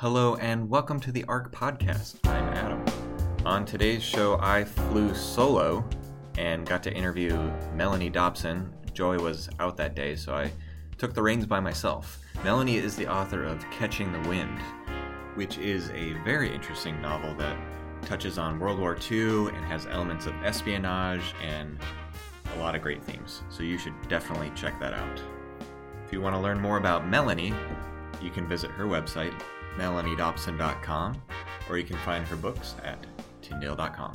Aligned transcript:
Hello 0.00 0.36
and 0.36 0.70
welcome 0.70 0.98
to 1.00 1.12
the 1.12 1.24
ARC 1.24 1.52
podcast. 1.52 2.26
I'm 2.26 2.48
Adam. 2.54 2.82
On 3.44 3.66
today's 3.66 4.02
show, 4.02 4.38
I 4.40 4.64
flew 4.64 5.14
solo 5.14 5.84
and 6.38 6.66
got 6.66 6.82
to 6.84 6.90
interview 6.90 7.36
Melanie 7.74 8.08
Dobson. 8.08 8.72
Joy 8.94 9.18
was 9.18 9.50
out 9.60 9.76
that 9.76 9.94
day, 9.94 10.16
so 10.16 10.34
I 10.34 10.52
took 10.96 11.12
the 11.12 11.20
reins 11.20 11.44
by 11.44 11.60
myself. 11.60 12.18
Melanie 12.42 12.78
is 12.78 12.96
the 12.96 13.06
author 13.08 13.44
of 13.44 13.62
Catching 13.70 14.10
the 14.10 14.26
Wind, 14.26 14.58
which 15.34 15.58
is 15.58 15.90
a 15.90 16.14
very 16.24 16.50
interesting 16.50 17.02
novel 17.02 17.34
that 17.34 17.58
touches 18.06 18.38
on 18.38 18.58
World 18.58 18.80
War 18.80 18.96
II 19.10 19.48
and 19.48 19.64
has 19.66 19.84
elements 19.84 20.24
of 20.24 20.32
espionage 20.42 21.34
and 21.42 21.78
a 22.56 22.58
lot 22.58 22.74
of 22.74 22.80
great 22.80 23.04
themes. 23.04 23.42
So 23.50 23.62
you 23.62 23.76
should 23.76 23.92
definitely 24.08 24.50
check 24.54 24.80
that 24.80 24.94
out. 24.94 25.20
If 26.06 26.10
you 26.10 26.22
want 26.22 26.34
to 26.36 26.40
learn 26.40 26.58
more 26.58 26.78
about 26.78 27.06
Melanie, 27.06 27.52
you 28.22 28.30
can 28.30 28.48
visit 28.48 28.70
her 28.70 28.86
website, 28.86 29.38
melaniedobson.com, 29.80 31.22
or 31.68 31.78
you 31.78 31.84
can 31.84 31.96
find 31.98 32.26
her 32.26 32.36
books 32.36 32.74
at 32.84 33.06
tyndale.com. 33.40 34.12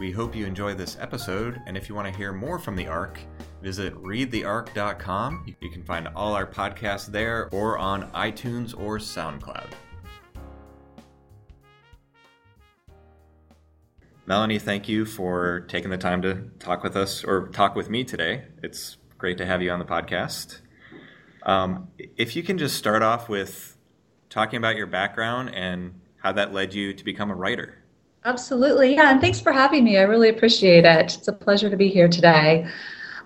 We 0.00 0.10
hope 0.10 0.34
you 0.34 0.46
enjoy 0.46 0.74
this 0.74 0.96
episode, 1.00 1.60
and 1.66 1.76
if 1.76 1.88
you 1.88 1.94
want 1.94 2.10
to 2.10 2.16
hear 2.16 2.32
more 2.32 2.58
from 2.58 2.76
the 2.76 2.86
ARC, 2.86 3.18
visit 3.62 3.94
readthearc.com. 3.94 5.56
You 5.60 5.70
can 5.70 5.82
find 5.84 6.08
all 6.14 6.34
our 6.34 6.46
podcasts 6.46 7.06
there 7.06 7.48
or 7.52 7.78
on 7.78 8.10
iTunes 8.12 8.78
or 8.78 8.98
SoundCloud. 8.98 9.68
Melanie, 14.26 14.58
thank 14.58 14.88
you 14.88 15.04
for 15.04 15.60
taking 15.68 15.90
the 15.90 15.96
time 15.96 16.20
to 16.22 16.50
talk 16.58 16.82
with 16.82 16.96
us 16.96 17.22
or 17.22 17.48
talk 17.48 17.76
with 17.76 17.88
me 17.88 18.02
today. 18.02 18.44
It's 18.62 18.96
great 19.18 19.38
to 19.38 19.46
have 19.46 19.62
you 19.62 19.70
on 19.70 19.78
the 19.78 19.84
podcast. 19.84 20.60
Um, 21.44 21.88
if 22.16 22.34
you 22.34 22.42
can 22.42 22.58
just 22.58 22.76
start 22.76 23.02
off 23.02 23.28
with 23.28 23.75
talking 24.36 24.58
about 24.58 24.76
your 24.76 24.86
background 24.86 25.48
and 25.54 25.98
how 26.18 26.30
that 26.30 26.52
led 26.52 26.74
you 26.74 26.92
to 26.92 27.02
become 27.02 27.30
a 27.30 27.34
writer. 27.34 27.78
Absolutely. 28.26 28.92
Yeah. 28.92 29.10
And 29.10 29.18
thanks 29.18 29.40
for 29.40 29.50
having 29.50 29.82
me. 29.82 29.96
I 29.96 30.02
really 30.02 30.28
appreciate 30.28 30.84
it. 30.84 31.16
It's 31.16 31.28
a 31.28 31.32
pleasure 31.32 31.70
to 31.70 31.76
be 31.76 31.88
here 31.88 32.06
today. 32.06 32.68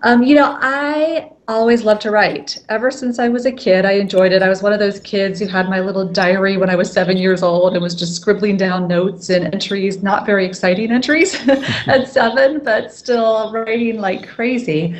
Um, 0.02 0.22
you 0.22 0.36
know, 0.36 0.56
I 0.60 1.32
always 1.48 1.82
loved 1.82 2.02
to 2.02 2.12
write. 2.12 2.58
Ever 2.68 2.92
since 2.92 3.18
I 3.18 3.28
was 3.28 3.44
a 3.44 3.50
kid, 3.50 3.84
I 3.84 3.94
enjoyed 3.94 4.30
it. 4.30 4.40
I 4.40 4.48
was 4.48 4.62
one 4.62 4.72
of 4.72 4.78
those 4.78 5.00
kids 5.00 5.40
who 5.40 5.48
had 5.48 5.68
my 5.68 5.80
little 5.80 6.06
diary 6.06 6.56
when 6.56 6.70
I 6.70 6.76
was 6.76 6.92
seven 6.92 7.16
years 7.16 7.42
old 7.42 7.72
and 7.72 7.82
was 7.82 7.96
just 7.96 8.14
scribbling 8.14 8.56
down 8.56 8.86
notes 8.86 9.30
and 9.30 9.52
entries, 9.52 10.04
not 10.04 10.26
very 10.26 10.46
exciting 10.46 10.92
entries 10.92 11.34
at 11.88 12.06
seven, 12.06 12.62
but 12.62 12.92
still 12.92 13.52
writing 13.52 14.00
like 14.00 14.28
crazy. 14.28 14.96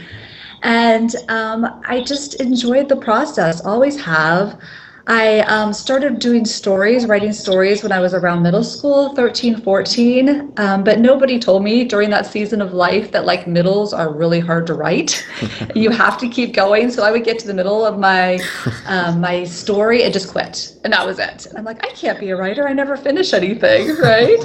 And 0.62 1.14
um, 1.28 1.81
I 1.86 2.03
just 2.03 2.34
enjoyed 2.41 2.88
the 2.88 2.97
process, 2.97 3.64
always 3.64 3.98
have. 4.00 4.61
I 5.11 5.41
um, 5.41 5.72
started 5.72 6.20
doing 6.20 6.44
stories, 6.44 7.05
writing 7.05 7.33
stories 7.33 7.83
when 7.83 7.91
I 7.91 7.98
was 7.98 8.14
around 8.14 8.44
middle 8.44 8.62
school, 8.62 9.12
13, 9.16 9.61
14. 9.61 10.53
Um, 10.56 10.84
but 10.84 11.00
nobody 11.00 11.36
told 11.41 11.64
me 11.64 11.83
during 11.83 12.11
that 12.11 12.27
season 12.27 12.62
of 12.62 12.75
life 12.75 13.11
that 13.11 13.25
like 13.25 13.48
middles 13.48 13.92
are 13.92 14.12
really 14.14 14.38
hard 14.38 14.69
to 14.69 14.75
write. 14.75 15.27
you 15.75 15.91
have 15.91 16.16
to 16.19 16.28
keep 16.28 16.55
going. 16.55 16.92
So 16.92 17.03
I 17.03 17.11
would 17.11 17.25
get 17.25 17.41
to 17.41 17.48
the 17.48 17.55
middle 17.55 17.84
of 17.84 17.98
my 17.98 18.38
um, 18.86 19.20
my 19.20 19.42
story 19.42 20.05
and 20.05 20.12
just 20.12 20.31
quit, 20.31 20.77
and 20.84 20.92
that 20.92 21.05
was 21.05 21.19
it. 21.19 21.47
And 21.47 21.58
I'm 21.58 21.64
like, 21.64 21.84
I 21.84 21.91
can't 21.91 22.20
be 22.20 22.31
a 22.31 22.36
writer. 22.36 22.69
I 22.69 22.72
never 22.72 22.97
finish 22.97 23.33
anything, 23.33 23.97
right? 23.97 24.38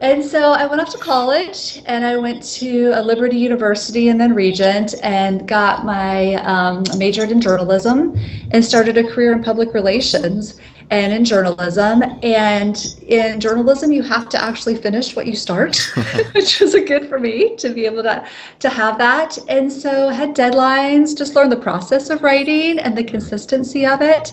And 0.00 0.24
so 0.24 0.52
I 0.52 0.66
went 0.66 0.80
off 0.80 0.90
to 0.90 0.98
college 0.98 1.82
and 1.86 2.04
I 2.04 2.16
went 2.16 2.42
to 2.54 2.92
a 2.94 3.02
Liberty 3.02 3.36
University 3.36 4.08
and 4.08 4.20
then 4.20 4.32
Regent 4.32 4.94
and 5.02 5.46
got 5.48 5.84
my 5.84 6.34
um, 6.36 6.84
majored 6.96 7.32
in 7.32 7.40
journalism 7.40 8.16
and 8.52 8.64
started 8.64 8.96
a 8.96 9.04
career 9.04 9.32
in 9.32 9.42
public 9.42 9.74
relations 9.74 10.60
and 10.90 11.12
in 11.12 11.24
journalism. 11.24 12.02
And 12.22 12.96
in 13.08 13.40
journalism, 13.40 13.90
you 13.90 14.04
have 14.04 14.28
to 14.30 14.42
actually 14.42 14.76
finish 14.76 15.16
what 15.16 15.26
you 15.26 15.34
start, 15.34 15.76
which 16.32 16.60
was 16.60 16.74
a 16.74 16.80
good 16.80 17.08
for 17.08 17.18
me 17.18 17.56
to 17.56 17.70
be 17.70 17.84
able 17.84 18.04
to, 18.04 18.26
to 18.60 18.68
have 18.68 18.98
that. 18.98 19.36
And 19.48 19.70
so 19.70 20.10
had 20.10 20.34
deadlines, 20.34 21.16
just 21.18 21.34
learned 21.34 21.50
the 21.50 21.56
process 21.56 22.08
of 22.08 22.22
writing 22.22 22.78
and 22.78 22.96
the 22.96 23.04
consistency 23.04 23.84
of 23.84 24.00
it. 24.00 24.32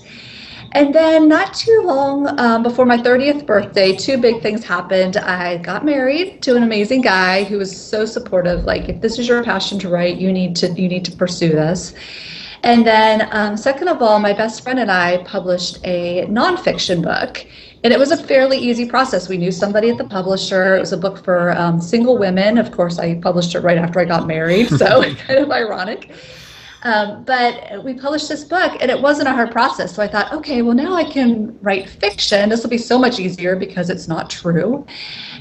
And 0.75 0.94
then, 0.94 1.30
not 1.30 1.53
too 1.53 1.84
long 1.86 2.38
um, 2.38 2.62
before 2.62 2.86
my 2.86 2.97
30th 2.97 3.46
birthday, 3.46 3.96
two 3.96 4.18
big 4.18 4.41
things 4.41 4.62
happened. 4.62 5.16
I 5.16 5.56
got 5.59 5.86
married 5.86 6.41
to 6.41 6.58
an 6.58 6.63
amazing 6.63 7.00
guy 7.00 7.46
who 7.46 7.58
was 7.58 7.72
so 7.74 8.06
supportive. 8.06 8.66
Like, 8.66 8.90
if 8.90 9.00
this 9.00 9.18
is 9.18 9.25
your 9.25 9.41
passion 9.41 9.80
to 9.80 9.88
write, 9.88 10.18
you 10.18 10.34
need 10.34 10.53
to 10.58 10.68
you 10.74 10.90
need 10.90 11.06
to 11.06 11.14
pursue 11.14 11.47
this. 11.47 11.94
And 12.64 12.85
then, 12.85 13.30
um, 13.31 13.56
second 13.56 13.88
of 13.88 14.02
all, 14.02 14.19
my 14.19 14.34
best 14.34 14.64
friend 14.64 14.78
and 14.78 14.91
I 14.91 15.24
published 15.24 15.80
a 15.85 16.25
nonfiction 16.25 17.02
book. 17.02 17.46
And 17.85 17.94
it 17.94 18.00
was 18.00 18.12
a 18.12 18.18
fairly 18.18 18.58
easy 18.58 18.85
process. 18.85 19.30
We 19.30 19.38
knew 19.38 19.53
somebody 19.53 19.90
at 19.90 19.97
the 19.97 20.03
publisher. 20.03 20.75
It 20.75 20.81
was 20.81 20.91
a 20.91 20.97
book 20.97 21.24
for 21.24 21.52
um, 21.52 21.80
single 21.80 22.18
women. 22.18 22.58
Of 22.58 22.72
course, 22.74 23.00
I 23.00 23.16
published 23.16 23.56
it 23.56 23.62
right 23.62 23.78
after 23.78 24.02
I 24.02 24.06
got 24.06 24.28
married, 24.28 24.68
so 24.68 25.03
it's 25.03 25.22
kind 25.28 25.40
of 25.40 25.52
ironic. 25.52 26.12
Um, 26.85 27.23
but 27.23 27.84
we 27.84 27.96
published 27.96 28.29
this 28.29 28.44
book 28.44 28.78
and 28.79 28.91
it 28.91 29.01
wasn't 29.01 29.28
a 29.28 29.31
hard 29.31 29.51
process. 29.51 29.96
So 29.96 30.03
I 30.03 30.07
thought, 30.07 30.31
okay, 30.31 30.62
well, 30.62 30.75
now 30.75 30.94
I 30.94 31.03
can 31.03 31.57
write 31.63 31.90
fiction. 31.90 32.47
This 32.47 32.62
will 32.62 32.69
be 32.69 32.78
so 32.78 33.00
much 33.00 33.19
easier 33.19 33.56
because 33.56 33.90
it's 33.90 34.07
not 34.07 34.29
true. 34.29 34.85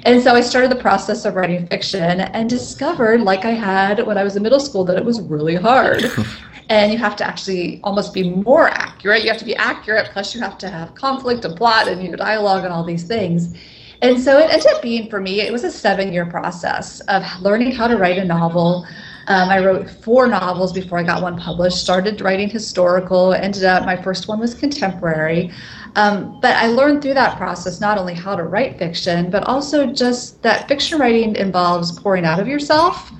And 0.04 0.22
so 0.22 0.34
I 0.34 0.40
started 0.40 0.70
the 0.70 0.80
process 0.80 1.26
of 1.26 1.34
writing 1.34 1.66
fiction 1.66 2.20
and 2.20 2.48
discovered, 2.48 3.20
like 3.20 3.44
I 3.44 3.50
had 3.50 4.06
when 4.06 4.16
I 4.16 4.24
was 4.24 4.36
in 4.36 4.42
middle 4.42 4.58
school, 4.58 4.86
that 4.86 4.96
it 4.96 5.04
was 5.04 5.20
really 5.20 5.54
hard. 5.54 6.10
and 6.70 6.90
you 6.90 6.96
have 6.96 7.14
to 7.16 7.24
actually 7.26 7.78
almost 7.84 8.14
be 8.14 8.30
more 8.30 8.70
accurate. 8.70 9.22
You 9.22 9.28
have 9.28 9.38
to 9.38 9.44
be 9.44 9.56
accurate, 9.56 10.08
plus, 10.12 10.34
you 10.34 10.40
have 10.40 10.56
to 10.58 10.70
have 10.70 10.94
conflict 10.94 11.44
and 11.44 11.54
plot 11.54 11.88
and 11.88 12.02
your 12.02 12.16
dialogue 12.16 12.64
and 12.64 12.72
all 12.72 12.84
these 12.84 13.04
things. 13.04 13.54
And 14.00 14.18
so 14.18 14.38
it 14.38 14.50
ended 14.50 14.66
up 14.68 14.80
being 14.80 15.10
for 15.10 15.20
me, 15.20 15.42
it 15.42 15.52
was 15.52 15.62
a 15.64 15.70
seven 15.70 16.10
year 16.10 16.24
process 16.24 17.00
of 17.00 17.22
learning 17.42 17.72
how 17.72 17.86
to 17.86 17.98
write 17.98 18.16
a 18.16 18.24
novel 18.24 18.86
um, 19.26 19.48
I 19.48 19.58
wrote 19.64 19.88
four 19.88 20.26
novels 20.26 20.72
before 20.72 20.98
I 20.98 21.02
got 21.02 21.22
one 21.22 21.38
published. 21.38 21.78
Started 21.78 22.20
writing 22.20 22.48
historical. 22.48 23.32
Ended 23.32 23.64
up 23.64 23.84
my 23.84 23.96
first 23.96 24.28
one 24.28 24.38
was 24.38 24.54
contemporary. 24.54 25.50
Um, 25.96 26.40
but 26.40 26.56
I 26.56 26.66
learned 26.66 27.02
through 27.02 27.14
that 27.14 27.36
process 27.36 27.80
not 27.80 27.98
only 27.98 28.14
how 28.14 28.34
to 28.36 28.42
write 28.42 28.78
fiction, 28.78 29.30
but 29.30 29.44
also 29.44 29.86
just 29.86 30.42
that 30.42 30.68
fiction 30.68 30.98
writing 30.98 31.36
involves 31.36 31.98
pouring 31.98 32.24
out 32.24 32.40
of 32.40 32.48
yourself. 32.48 33.12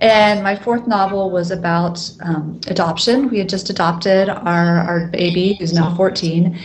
And 0.00 0.42
my 0.42 0.56
fourth 0.56 0.86
novel 0.86 1.30
was 1.30 1.50
about 1.50 2.00
um, 2.22 2.58
adoption. 2.68 3.28
We 3.28 3.38
had 3.38 3.48
just 3.48 3.68
adopted 3.68 4.30
our, 4.30 4.78
our 4.78 5.08
baby, 5.08 5.54
who's 5.54 5.74
now 5.74 5.94
14 5.94 6.58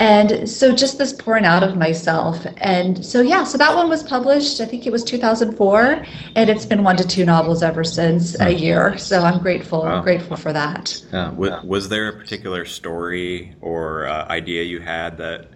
and 0.00 0.48
so 0.48 0.74
just 0.74 0.98
this 0.98 1.12
pouring 1.12 1.44
out 1.44 1.62
of 1.62 1.76
myself 1.76 2.44
and 2.58 3.04
so 3.04 3.20
yeah 3.20 3.44
so 3.44 3.56
that 3.56 3.74
one 3.74 3.88
was 3.88 4.02
published 4.02 4.60
i 4.60 4.64
think 4.64 4.86
it 4.86 4.90
was 4.90 5.04
2004 5.04 6.04
and 6.34 6.50
it's 6.50 6.66
been 6.66 6.82
one 6.82 6.96
to 6.96 7.06
two 7.06 7.24
novels 7.24 7.62
ever 7.62 7.84
since 7.84 8.38
a 8.40 8.50
year 8.50 8.98
so 8.98 9.20
i'm 9.20 9.40
grateful 9.40 9.82
wow. 9.82 10.02
grateful 10.02 10.36
for 10.36 10.52
that 10.52 11.00
yeah. 11.12 11.30
was 11.30 11.88
there 11.88 12.08
a 12.08 12.12
particular 12.12 12.64
story 12.64 13.54
or 13.60 14.06
uh, 14.06 14.26
idea 14.28 14.62
you 14.62 14.80
had 14.80 15.16
that 15.16 15.50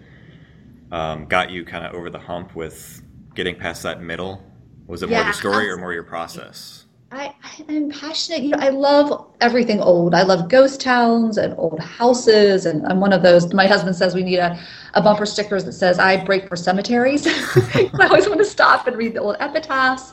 um, 0.90 1.26
got 1.26 1.50
you 1.50 1.64
kind 1.64 1.84
of 1.84 1.94
over 1.94 2.08
the 2.08 2.18
hump 2.18 2.54
with 2.54 3.02
getting 3.34 3.56
past 3.56 3.82
that 3.82 4.00
middle 4.00 4.42
was 4.86 5.02
it 5.02 5.08
yeah, 5.08 5.22
more 5.22 5.32
the 5.32 5.36
story 5.36 5.68
or 5.68 5.76
more 5.76 5.92
your 5.92 6.04
process 6.04 6.84
I, 7.10 7.34
I'm 7.68 7.90
passionate. 7.90 8.42
You 8.42 8.50
know, 8.50 8.58
I 8.60 8.68
love 8.68 9.27
everything 9.40 9.80
old. 9.80 10.14
I 10.14 10.22
love 10.22 10.48
ghost 10.48 10.80
towns 10.80 11.38
and 11.38 11.54
old 11.58 11.80
houses. 11.80 12.66
And 12.66 12.86
I'm 12.86 13.00
one 13.00 13.12
of 13.12 13.22
those. 13.22 13.52
My 13.52 13.66
husband 13.66 13.94
says 13.96 14.14
we 14.14 14.22
need 14.22 14.38
a, 14.38 14.58
a 14.94 15.02
bumper 15.02 15.26
sticker 15.26 15.60
that 15.60 15.72
says, 15.72 15.98
I 15.98 16.24
break 16.24 16.48
for 16.48 16.56
cemeteries. 16.56 17.26
I 17.74 17.90
always 18.08 18.28
want 18.28 18.38
to 18.40 18.44
stop 18.44 18.86
and 18.86 18.96
read 18.96 19.14
the 19.14 19.20
old 19.20 19.36
epitaphs. 19.40 20.12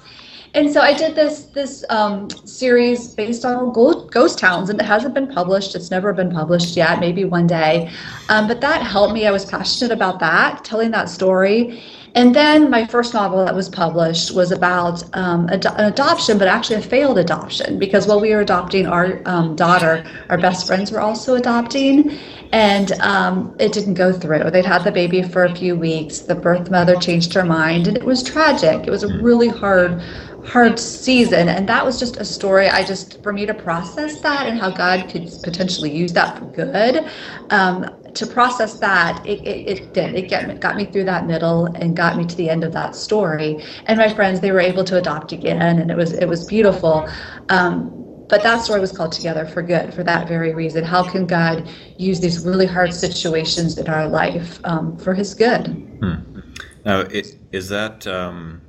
And 0.55 0.71
so 0.71 0.79
I 0.79 0.93
did 0.93 1.15
this 1.15 1.47
this 1.47 1.83
um, 1.89 2.29
series 2.45 3.09
based 3.09 3.43
on 3.43 3.73
ghost 3.73 4.39
towns, 4.39 4.69
and 4.69 4.79
it 4.79 4.85
hasn't 4.85 5.13
been 5.13 5.27
published. 5.27 5.75
It's 5.75 5.91
never 5.91 6.13
been 6.13 6.31
published 6.31 6.77
yet. 6.77 7.01
Maybe 7.01 7.25
one 7.25 7.45
day, 7.45 7.91
um, 8.29 8.47
but 8.47 8.61
that 8.61 8.81
helped 8.81 9.13
me. 9.13 9.27
I 9.27 9.31
was 9.31 9.43
passionate 9.43 9.91
about 9.91 10.17
that, 10.19 10.63
telling 10.63 10.91
that 10.91 11.09
story, 11.09 11.83
and 12.15 12.35
then 12.35 12.69
my 12.71 12.85
first 12.85 13.13
novel 13.13 13.45
that 13.45 13.55
was 13.55 13.69
published 13.69 14.31
was 14.33 14.51
about 14.51 15.03
um, 15.15 15.49
ad- 15.49 15.65
an 15.65 15.85
adoption, 15.85 16.37
but 16.37 16.47
actually 16.47 16.77
a 16.77 16.81
failed 16.81 17.19
adoption 17.19 17.77
because 17.77 18.07
while 18.07 18.21
we 18.21 18.33
were 18.33 18.41
adopting 18.41 18.87
our 18.87 19.21
um, 19.25 19.55
daughter, 19.55 20.05
our 20.29 20.37
best 20.37 20.65
friends 20.65 20.91
were 20.91 21.01
also 21.01 21.35
adopting, 21.35 22.17
and 22.53 22.93
um, 23.01 23.55
it 23.59 23.73
didn't 23.73 23.95
go 23.95 24.13
through. 24.13 24.49
They'd 24.51 24.65
had 24.65 24.83
the 24.85 24.91
baby 24.91 25.23
for 25.23 25.43
a 25.45 25.55
few 25.55 25.75
weeks. 25.75 26.21
The 26.21 26.35
birth 26.35 26.71
mother 26.71 26.95
changed 26.95 27.33
her 27.33 27.43
mind, 27.45 27.87
and 27.87 27.97
it 27.97 28.05
was 28.05 28.23
tragic. 28.23 28.87
It 28.87 28.91
was 28.91 29.03
a 29.03 29.09
really 29.09 29.49
hard 29.49 30.01
hard 30.41 30.79
season 30.79 31.49
and 31.49 31.67
that 31.67 31.83
was 31.83 31.97
just 31.99 32.17
a 32.17 32.25
story 32.25 32.67
i 32.69 32.83
just 32.83 33.21
for 33.23 33.33
me 33.33 33.47
to 33.47 33.53
process 33.53 34.19
that 34.21 34.47
and 34.47 34.59
how 34.59 34.69
god 34.69 35.09
could 35.09 35.27
potentially 35.41 35.91
use 35.91 36.13
that 36.13 36.37
for 36.37 36.45
good 36.45 37.03
um, 37.49 37.85
to 38.15 38.25
process 38.25 38.79
that, 38.79 39.25
it, 39.25 39.39
it, 39.45 39.67
it 39.67 39.93
did. 39.93 40.15
It 40.15 40.29
get, 40.29 40.59
got 40.59 40.75
me 40.75 40.85
through 40.85 41.05
that 41.05 41.27
middle 41.27 41.65
and 41.65 41.95
got 41.95 42.17
me 42.17 42.25
to 42.25 42.35
the 42.35 42.49
end 42.49 42.63
of 42.63 42.71
that 42.73 42.95
story. 42.95 43.63
And 43.85 43.97
my 43.97 44.13
friends, 44.13 44.39
they 44.39 44.51
were 44.51 44.59
able 44.59 44.83
to 44.85 44.97
adopt 44.97 45.31
again, 45.31 45.79
and 45.79 45.91
it 45.91 45.97
was 45.97 46.13
it 46.13 46.27
was 46.27 46.45
beautiful. 46.45 47.07
Um, 47.49 48.01
but 48.27 48.41
that 48.41 48.61
story 48.61 48.79
was 48.79 48.91
called 48.91 49.11
Together 49.11 49.45
for 49.45 49.61
Good 49.61 49.93
for 49.93 50.03
that 50.03 50.27
very 50.27 50.53
reason. 50.53 50.83
How 50.83 51.03
can 51.03 51.27
God 51.27 51.69
use 51.97 52.19
these 52.19 52.43
really 52.43 52.65
hard 52.65 52.93
situations 52.93 53.77
in 53.77 53.87
our 53.87 54.07
life 54.07 54.59
um, 54.63 54.97
for 54.97 55.13
His 55.13 55.35
good? 55.35 55.67
Hmm. 55.67 56.39
Now, 56.85 57.01
it, 57.01 57.37
is 57.51 57.69
that, 57.69 58.07
um, 58.07 58.61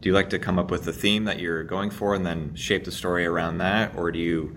do 0.00 0.08
you 0.08 0.14
like 0.14 0.30
to 0.30 0.38
come 0.38 0.58
up 0.58 0.70
with 0.70 0.84
the 0.84 0.92
theme 0.92 1.24
that 1.24 1.38
you're 1.40 1.64
going 1.64 1.90
for 1.90 2.14
and 2.14 2.26
then 2.26 2.54
shape 2.54 2.84
the 2.84 2.92
story 2.92 3.26
around 3.26 3.58
that? 3.58 3.96
Or 3.96 4.10
do 4.10 4.18
you, 4.18 4.56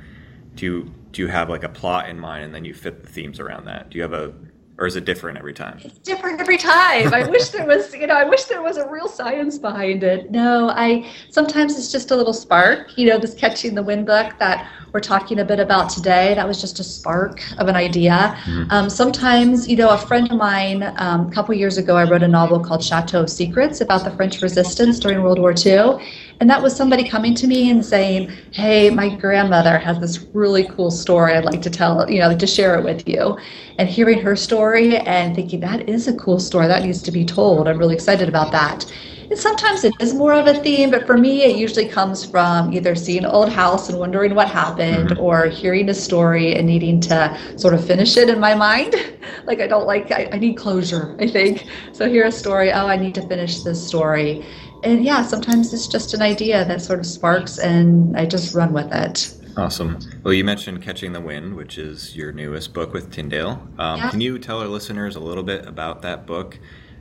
do 0.55 0.65
you, 0.65 0.93
do 1.17 1.23
you 1.23 1.27
have 1.27 1.49
like 1.49 1.63
a 1.63 1.69
plot 1.69 2.07
in 2.07 2.19
mind 2.19 2.43
and 2.43 2.53
then 2.53 2.63
you 2.63 2.75
fit 2.75 3.01
the 3.01 3.09
themes 3.09 3.39
around 3.39 3.65
that? 3.65 3.89
Do 3.89 3.97
you 3.97 4.03
have 4.03 4.13
a 4.13 4.35
or 4.77 4.85
is 4.85 4.95
it 4.95 5.05
different 5.05 5.39
every 5.39 5.55
time? 5.55 5.81
It's 5.83 5.97
different 5.97 6.39
every 6.39 6.57
time. 6.59 7.11
I 7.11 7.27
wish 7.27 7.49
there 7.49 7.65
was, 7.65 7.91
you 7.95 8.05
know, 8.05 8.13
I 8.13 8.23
wish 8.23 8.43
there 8.43 8.61
was 8.61 8.77
a 8.77 8.87
real 8.87 9.07
science 9.07 9.57
behind 9.57 10.03
it. 10.03 10.29
No, 10.29 10.69
I 10.69 11.09
sometimes 11.31 11.75
it's 11.75 11.91
just 11.91 12.11
a 12.11 12.15
little 12.15 12.33
spark. 12.33 12.95
You 12.99 13.07
know, 13.07 13.17
this 13.17 13.33
catching 13.33 13.73
the 13.73 13.81
wind 13.81 14.05
book 14.05 14.37
that 14.37 14.69
we're 14.93 14.99
talking 14.99 15.39
a 15.39 15.45
bit 15.45 15.59
about 15.59 15.89
today. 15.89 16.35
That 16.35 16.47
was 16.47 16.61
just 16.61 16.79
a 16.79 16.83
spark 16.83 17.41
of 17.57 17.67
an 17.67 17.75
idea. 17.75 18.37
Mm-hmm. 18.43 18.71
Um, 18.71 18.87
sometimes, 18.87 19.67
you 19.67 19.75
know, 19.75 19.89
a 19.89 19.97
friend 19.97 20.31
of 20.31 20.37
mine, 20.37 20.83
um, 20.97 21.27
a 21.27 21.31
couple 21.31 21.55
years 21.55 21.79
ago, 21.79 21.97
I 21.97 22.03
wrote 22.03 22.21
a 22.21 22.27
novel 22.27 22.59
called 22.59 22.83
Chateau 22.83 23.23
of 23.23 23.29
Secrets 23.31 23.81
about 23.81 24.03
the 24.03 24.11
French 24.11 24.41
Resistance 24.43 24.99
during 24.99 25.23
World 25.23 25.39
War 25.39 25.55
II. 25.57 25.97
And 26.39 26.49
that 26.49 26.61
was 26.61 26.75
somebody 26.75 27.07
coming 27.07 27.33
to 27.35 27.47
me 27.47 27.69
and 27.71 27.83
saying, 27.83 28.31
Hey, 28.51 28.89
my 28.89 29.09
grandmother 29.15 29.77
has 29.79 29.99
this 29.99 30.19
really 30.33 30.65
cool 30.65 30.91
story 30.91 31.33
I'd 31.33 31.45
like 31.45 31.61
to 31.63 31.69
tell, 31.69 32.09
you 32.09 32.19
know, 32.19 32.37
to 32.37 32.47
share 32.47 32.77
it 32.77 32.83
with 32.83 33.07
you. 33.07 33.37
And 33.79 33.89
hearing 33.89 34.21
her 34.21 34.35
story 34.35 34.97
and 34.97 35.35
thinking, 35.35 35.59
That 35.61 35.89
is 35.89 36.07
a 36.07 36.15
cool 36.15 36.39
story. 36.39 36.67
That 36.67 36.83
needs 36.83 37.01
to 37.03 37.11
be 37.11 37.25
told. 37.25 37.67
I'm 37.67 37.77
really 37.77 37.95
excited 37.95 38.29
about 38.29 38.51
that. 38.51 38.85
And 39.29 39.37
sometimes 39.37 39.83
it 39.83 39.93
is 39.99 40.13
more 40.13 40.31
of 40.31 40.47
a 40.47 40.53
theme, 40.53 40.89
but 40.89 41.05
for 41.05 41.17
me, 41.17 41.43
it 41.43 41.57
usually 41.57 41.87
comes 41.87 42.23
from 42.23 42.71
either 42.71 42.95
seeing 42.95 43.25
an 43.25 43.29
old 43.29 43.49
house 43.49 43.89
and 43.89 43.99
wondering 43.99 44.33
what 44.33 44.47
happened, 44.47 45.09
mm-hmm. 45.09 45.21
or 45.21 45.47
hearing 45.47 45.89
a 45.89 45.93
story 45.93 46.55
and 46.55 46.65
needing 46.65 47.01
to 47.01 47.37
sort 47.57 47.73
of 47.73 47.85
finish 47.85 48.15
it 48.15 48.29
in 48.29 48.39
my 48.39 48.55
mind. 48.55 48.95
like 49.45 49.59
I 49.59 49.67
don't 49.67 49.85
like, 49.85 50.11
I, 50.11 50.29
I 50.31 50.39
need 50.39 50.55
closure, 50.55 51.13
I 51.19 51.27
think. 51.27 51.65
So 51.91 52.09
hear 52.09 52.25
a 52.25 52.31
story, 52.31 52.71
oh, 52.71 52.87
I 52.87 52.95
need 52.95 53.15
to 53.15 53.27
finish 53.27 53.63
this 53.63 53.85
story. 53.85 54.45
And 54.87 55.03
yeah, 55.03 55.21
sometimes 55.21 55.73
it's 55.73 55.85
just 55.85 56.13
an 56.13 56.21
idea 56.21 56.63
that 56.63 56.81
sort 56.81 56.99
of 56.99 57.05
sparks 57.05 57.59
and 57.59 58.15
I 58.15 58.25
just 58.25 58.55
run 58.55 58.71
with 58.71 58.87
it. 58.93 59.33
Awesome. 59.57 59.99
Well, 60.23 60.33
you 60.33 60.45
mentioned 60.45 60.81
Catching 60.81 61.11
the 61.11 61.19
Wind, 61.19 61.55
which 61.55 61.77
is 61.77 62.15
your 62.15 62.31
newest 62.31 62.73
book 62.73 62.93
with 62.93 63.11
Tyndale. 63.11 63.61
Um, 63.79 63.99
yeah. 63.99 64.09
Can 64.09 64.21
you 64.21 64.39
tell 64.39 64.61
our 64.61 64.67
listeners 64.67 65.17
a 65.17 65.19
little 65.19 65.43
bit 65.43 65.65
about 65.65 66.01
that 66.03 66.25
book? 66.25 66.57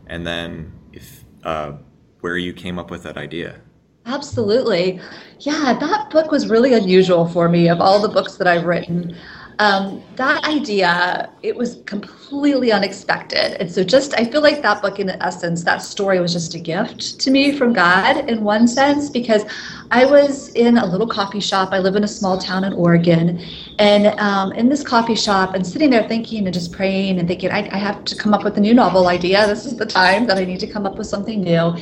And 0.09 0.27
then 0.27 0.73
if 0.93 1.25
uh, 1.45 1.75
where 2.23 2.37
you 2.37 2.53
came 2.53 2.77
up 2.77 2.91
with 2.91 3.05
that 3.05 3.17
idea. 3.17 3.61
Absolutely. 4.05 5.01
Yeah, 5.39 5.77
that 5.79 6.11
book 6.11 6.33
was 6.33 6.49
really 6.49 6.73
unusual 6.73 7.29
for 7.29 7.49
me 7.49 7.69
of 7.69 7.81
all 7.81 8.01
the 8.01 8.09
books 8.09 8.35
that 8.37 8.49
I've 8.49 8.65
written. 8.65 9.15
Um, 9.59 10.03
that 10.17 10.45
idea, 10.45 11.31
it 11.43 11.57
was 11.57 11.81
completely 11.87 12.73
unexpected. 12.73 13.61
And 13.61 13.71
so, 13.71 13.83
just, 13.83 14.13
I 14.15 14.25
feel 14.25 14.43
like 14.43 14.61
that 14.61 14.83
book, 14.83 15.01
in 15.01 15.09
essence, 15.09 15.65
that 15.65 15.79
story 15.79 16.21
was 16.21 16.33
just 16.33 16.55
a 16.55 16.59
gift 16.59 17.19
to 17.21 17.31
me 17.31 17.57
from 17.57 17.73
God 17.73 18.29
in 18.29 18.45
one 18.45 18.69
sense, 18.69 19.09
because 19.09 19.45
I 19.91 20.05
was 20.05 20.51
in 20.51 20.77
a 20.77 20.85
little 20.85 21.07
coffee 21.07 21.41
shop. 21.41 21.71
I 21.73 21.79
live 21.79 21.97
in 21.97 22.05
a 22.05 22.09
small 22.09 22.37
town 22.37 22.65
in 22.65 22.75
Oregon. 22.75 23.41
And 23.79 24.07
um, 24.21 24.53
in 24.53 24.69
this 24.69 24.83
coffee 24.83 25.15
shop, 25.15 25.55
and 25.55 25.67
sitting 25.67 25.89
there 25.89 26.07
thinking 26.07 26.47
and 26.47 26.53
just 26.53 26.73
praying 26.73 27.19
and 27.19 27.27
thinking, 27.27 27.51
I, 27.51 27.69
I 27.73 27.79
have 27.79 28.05
to 28.05 28.15
come 28.15 28.35
up 28.35 28.45
with 28.45 28.59
a 28.59 28.61
new 28.61 28.75
novel 28.75 29.09
idea. 29.09 29.47
This 29.47 29.65
is 29.65 29.77
the 29.77 29.87
time 29.87 30.27
that 30.27 30.37
I 30.37 30.45
need 30.45 30.61
to 30.61 30.67
come 30.67 30.85
up 30.85 30.97
with 30.99 31.07
something 31.07 31.41
new 31.41 31.75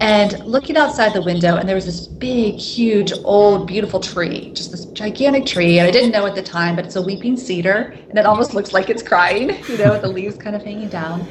and 0.00 0.44
looking 0.44 0.76
outside 0.76 1.14
the 1.14 1.22
window 1.22 1.56
and 1.56 1.68
there 1.68 1.74
was 1.74 1.86
this 1.86 2.06
big 2.06 2.56
huge 2.56 3.12
old 3.24 3.66
beautiful 3.66 3.98
tree 3.98 4.52
just 4.52 4.70
this 4.70 4.84
gigantic 4.86 5.46
tree. 5.46 5.78
And 5.78 5.88
i 5.88 5.90
didn't 5.90 6.10
know 6.10 6.26
at 6.26 6.34
the 6.34 6.42
time 6.42 6.76
but 6.76 6.84
it's 6.84 6.96
a 6.96 7.02
weeping 7.02 7.36
cedar 7.36 7.94
and 8.10 8.18
it 8.18 8.26
almost 8.26 8.54
looks 8.54 8.72
like 8.72 8.90
it's 8.90 9.02
crying 9.02 9.50
you 9.68 9.78
know 9.78 9.92
with 9.92 10.02
the 10.02 10.08
leaves 10.08 10.36
kind 10.36 10.54
of 10.54 10.62
hanging 10.62 10.88
down. 10.88 11.26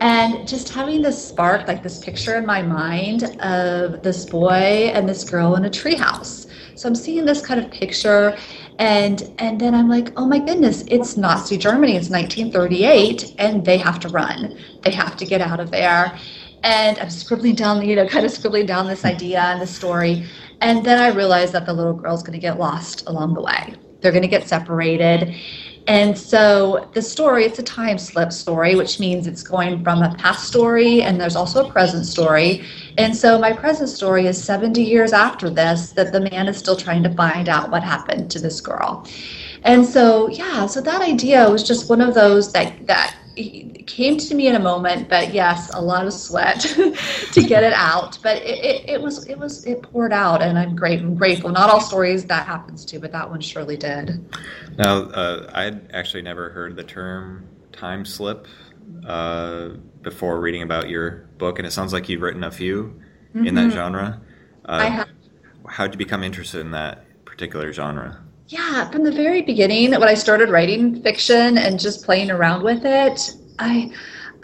And 0.00 0.48
just 0.48 0.68
having 0.70 1.00
this 1.00 1.28
spark 1.28 1.68
like 1.68 1.80
this 1.80 2.04
picture 2.04 2.34
in 2.34 2.44
my 2.44 2.60
mind 2.60 3.22
of 3.40 4.02
this 4.02 4.24
boy 4.24 4.90
and 4.92 5.08
this 5.08 5.22
girl 5.22 5.54
in 5.54 5.64
a 5.66 5.70
treehouse. 5.70 6.48
So 6.74 6.88
i'm 6.88 6.96
seeing 6.96 7.24
this 7.24 7.40
kind 7.40 7.64
of 7.64 7.70
picture 7.70 8.36
and 8.78 9.32
and 9.38 9.60
then 9.60 9.74
i'm 9.74 9.88
like 9.88 10.12
oh 10.16 10.26
my 10.26 10.38
goodness 10.38 10.82
it's 10.88 11.18
nazi 11.18 11.58
germany 11.58 11.94
it's 11.94 12.08
1938 12.08 13.34
and 13.38 13.64
they 13.64 13.78
have 13.78 14.00
to 14.00 14.08
run. 14.08 14.58
They 14.82 14.90
have 14.90 15.16
to 15.18 15.24
get 15.24 15.40
out 15.40 15.60
of 15.60 15.70
there 15.70 16.18
and 16.62 16.98
I'm 16.98 17.10
scribbling 17.10 17.54
down, 17.54 17.86
you 17.86 17.96
know, 17.96 18.06
kind 18.16 18.24
of 18.24 18.32
scribbling 18.32 18.66
down 18.66 18.86
this 18.86 19.04
idea 19.04 19.40
and 19.40 19.60
the 19.60 19.66
story. 19.66 20.26
And 20.60 20.84
then 20.84 20.98
I 21.00 21.08
realized 21.08 21.52
that 21.54 21.66
the 21.66 21.72
little 21.72 21.94
girl's 21.94 22.22
going 22.22 22.34
to 22.34 22.38
get 22.38 22.58
lost 22.58 23.06
along 23.08 23.34
the 23.34 23.42
way. 23.42 23.74
They're 24.00 24.12
going 24.12 24.22
to 24.22 24.28
get 24.28 24.46
separated. 24.48 25.34
And 25.88 26.16
so 26.16 26.88
the 26.94 27.02
story, 27.02 27.44
it's 27.44 27.58
a 27.58 27.62
time 27.62 27.98
slip 27.98 28.32
story, 28.32 28.76
which 28.76 29.00
means 29.00 29.26
it's 29.26 29.42
going 29.42 29.82
from 29.82 30.02
a 30.02 30.14
past 30.14 30.46
story 30.46 31.02
and 31.02 31.20
there's 31.20 31.34
also 31.34 31.66
a 31.66 31.70
present 31.70 32.06
story. 32.06 32.64
And 32.98 33.16
so 33.16 33.38
my 33.38 33.52
present 33.52 33.88
story 33.88 34.26
is 34.26 34.42
70 34.42 34.80
years 34.80 35.12
after 35.12 35.50
this 35.50 35.90
that 35.92 36.12
the 36.12 36.20
man 36.20 36.46
is 36.46 36.56
still 36.56 36.76
trying 36.76 37.02
to 37.02 37.12
find 37.14 37.48
out 37.48 37.70
what 37.70 37.82
happened 37.82 38.30
to 38.30 38.38
this 38.38 38.60
girl. 38.60 39.06
And 39.64 39.84
so 39.84 40.28
yeah, 40.28 40.66
so 40.66 40.80
that 40.80 41.02
idea 41.02 41.50
was 41.50 41.64
just 41.64 41.88
one 41.88 42.00
of 42.00 42.14
those 42.14 42.52
that 42.52 42.86
that 42.86 43.16
it 43.36 43.86
came 43.86 44.18
to 44.18 44.34
me 44.34 44.46
in 44.46 44.54
a 44.54 44.60
moment, 44.60 45.08
but 45.08 45.32
yes, 45.32 45.70
a 45.74 45.80
lot 45.80 46.06
of 46.06 46.12
sweat 46.12 46.60
to 47.32 47.42
get 47.42 47.64
it 47.64 47.72
out. 47.72 48.18
But 48.22 48.38
it, 48.38 48.64
it, 48.64 48.88
it, 48.88 49.02
was 49.02 49.26
it 49.26 49.38
was 49.38 49.64
it 49.64 49.82
poured 49.82 50.12
out, 50.12 50.42
and 50.42 50.58
I'm 50.58 50.76
great 50.76 51.00
I'm 51.00 51.14
grateful. 51.14 51.50
Not 51.50 51.70
all 51.70 51.80
stories 51.80 52.24
that 52.26 52.46
happens 52.46 52.84
to, 52.86 52.98
but 52.98 53.12
that 53.12 53.28
one 53.28 53.40
surely 53.40 53.76
did. 53.76 54.24
Now, 54.78 55.02
uh, 55.02 55.50
I'd 55.54 55.92
actually 55.92 56.22
never 56.22 56.50
heard 56.50 56.76
the 56.76 56.84
term 56.84 57.46
time 57.72 58.04
slip 58.04 58.46
uh, 59.06 59.70
before 60.02 60.40
reading 60.40 60.62
about 60.62 60.88
your 60.88 61.28
book, 61.38 61.58
and 61.58 61.66
it 61.66 61.72
sounds 61.72 61.92
like 61.92 62.08
you've 62.08 62.22
written 62.22 62.44
a 62.44 62.50
few 62.50 63.00
mm-hmm. 63.34 63.46
in 63.46 63.54
that 63.54 63.68
mm-hmm. 63.68 63.76
genre. 63.76 64.20
Uh, 64.64 64.72
I 64.72 64.84
have. 64.84 65.08
How'd 65.68 65.94
you 65.94 65.98
become 65.98 66.22
interested 66.22 66.60
in 66.60 66.72
that 66.72 67.04
particular 67.24 67.72
genre? 67.72 68.22
Yeah, 68.48 68.90
from 68.90 69.04
the 69.04 69.12
very 69.12 69.42
beginning, 69.42 69.92
when 69.92 70.02
I 70.02 70.14
started 70.14 70.50
writing 70.50 71.00
fiction 71.02 71.58
and 71.58 71.80
just 71.80 72.04
playing 72.04 72.30
around 72.30 72.62
with 72.62 72.84
it, 72.84 73.34
I 73.58 73.92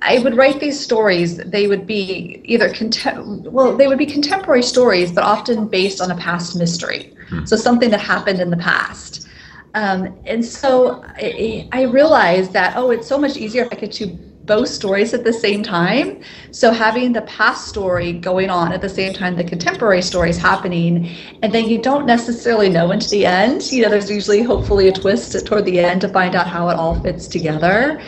I 0.01 0.21
would 0.21 0.37
write 0.37 0.61
these 0.61 0.79
stories. 0.79 1.39
They 1.39 1.67
would 1.67 1.87
be 1.87 2.41
either 2.45 2.71
contem- 2.71 3.43
well, 3.43 3.77
they 3.77 3.89
would 3.89 3.99
be 3.99 4.07
contemporary 4.07 4.63
stories, 4.63 5.11
but 5.11 5.25
often 5.25 5.67
based 5.67 6.01
on 6.01 6.11
a 6.11 6.17
past 6.17 6.57
mystery. 6.57 7.15
Hmm. 7.29 7.45
So 7.45 7.57
something 7.57 7.91
that 7.91 8.01
happened 8.01 8.41
in 8.41 8.51
the 8.51 8.57
past. 8.57 9.27
Um, 9.75 10.17
and 10.25 10.45
so 10.45 11.05
I, 11.17 11.69
I, 11.73 11.83
realized 11.83 12.53
that 12.55 12.77
oh, 12.77 12.91
it's 12.91 13.07
so 13.07 13.19
much 13.19 13.37
easier 13.37 13.65
if 13.65 13.73
I 13.73 13.77
could 13.77 13.91
do 13.91 14.19
both 14.49 14.69
stories 14.69 15.15
at 15.15 15.23
the 15.23 15.33
same 15.33 15.63
time. 15.63 16.21
So 16.51 16.73
having 16.73 17.13
the 17.13 17.23
past 17.23 17.69
story 17.69 18.13
going 18.13 18.51
on 18.51 18.73
at 18.73 18.81
the 18.81 18.89
same 18.89 19.13
time 19.13 19.37
the 19.37 19.45
contemporary 19.45 20.03
story 20.03 20.31
is 20.31 20.39
happening, 20.39 21.15
and 21.43 21.53
then 21.53 21.69
you 21.69 21.81
don't 21.81 22.07
necessarily 22.07 22.69
know 22.69 22.91
until 22.91 23.11
the 23.11 23.27
end. 23.27 23.71
You 23.71 23.83
know, 23.83 23.91
there's 23.91 24.11
usually 24.11 24.43
hopefully 24.43 24.89
a 24.89 24.93
twist 24.93 25.47
toward 25.47 25.67
the 25.67 25.79
end 25.79 26.01
to 26.01 26.09
find 26.09 26.35
out 26.35 26.49
how 26.49 26.69
it 26.71 26.77
all 26.77 27.01
fits 27.01 27.29
together. 27.29 28.01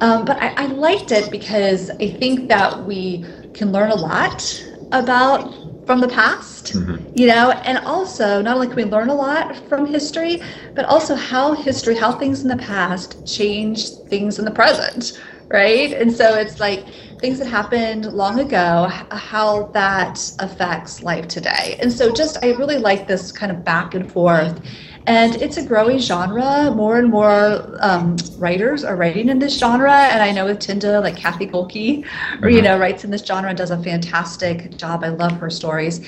Um, 0.00 0.24
but 0.24 0.38
I, 0.40 0.64
I 0.64 0.66
liked 0.66 1.12
it 1.12 1.30
because 1.30 1.90
I 1.90 2.08
think 2.08 2.48
that 2.48 2.84
we 2.84 3.26
can 3.52 3.70
learn 3.72 3.90
a 3.90 3.96
lot 3.96 4.64
about 4.92 5.52
from 5.86 6.00
the 6.00 6.08
past, 6.08 6.72
mm-hmm. 6.72 7.04
you 7.16 7.26
know, 7.26 7.50
and 7.50 7.78
also 7.78 8.40
not 8.40 8.54
only 8.54 8.68
can 8.68 8.76
we 8.76 8.84
learn 8.84 9.08
a 9.08 9.14
lot 9.14 9.56
from 9.68 9.86
history, 9.86 10.40
but 10.74 10.84
also 10.84 11.16
how 11.16 11.52
history, 11.52 11.96
how 11.96 12.12
things 12.12 12.42
in 12.42 12.48
the 12.48 12.56
past 12.56 13.26
change 13.26 13.90
things 14.08 14.38
in 14.38 14.44
the 14.44 14.50
present, 14.50 15.20
right? 15.50 15.92
And 15.92 16.12
so 16.12 16.34
it's 16.34 16.60
like 16.60 16.86
things 17.20 17.38
that 17.38 17.46
happened 17.46 18.12
long 18.12 18.40
ago, 18.40 18.88
how 19.10 19.64
that 19.74 20.18
affects 20.38 21.02
life 21.02 21.28
today. 21.28 21.76
And 21.80 21.92
so 21.92 22.12
just, 22.12 22.38
I 22.42 22.52
really 22.52 22.78
like 22.78 23.06
this 23.06 23.32
kind 23.32 23.52
of 23.52 23.64
back 23.64 23.94
and 23.94 24.10
forth. 24.10 24.60
And 25.06 25.34
it's 25.36 25.56
a 25.56 25.66
growing 25.66 25.98
genre. 25.98 26.70
More 26.70 26.98
and 26.98 27.10
more 27.10 27.76
um, 27.80 28.16
writers 28.38 28.84
are 28.84 28.96
writing 28.96 29.28
in 29.28 29.38
this 29.38 29.58
genre. 29.58 29.92
And 29.92 30.22
I 30.22 30.30
know 30.30 30.44
with 30.44 30.60
Tyndale, 30.60 31.00
like 31.00 31.16
Cathy 31.16 31.46
Gohlke, 31.46 32.04
or, 32.42 32.48
you 32.48 32.58
mm-hmm. 32.58 32.64
know, 32.64 32.78
writes 32.78 33.02
in 33.02 33.10
this 33.10 33.24
genre 33.24 33.48
and 33.48 33.58
does 33.58 33.70
a 33.70 33.82
fantastic 33.82 34.76
job. 34.76 35.02
I 35.02 35.08
love 35.08 35.32
her 35.32 35.50
stories 35.50 36.06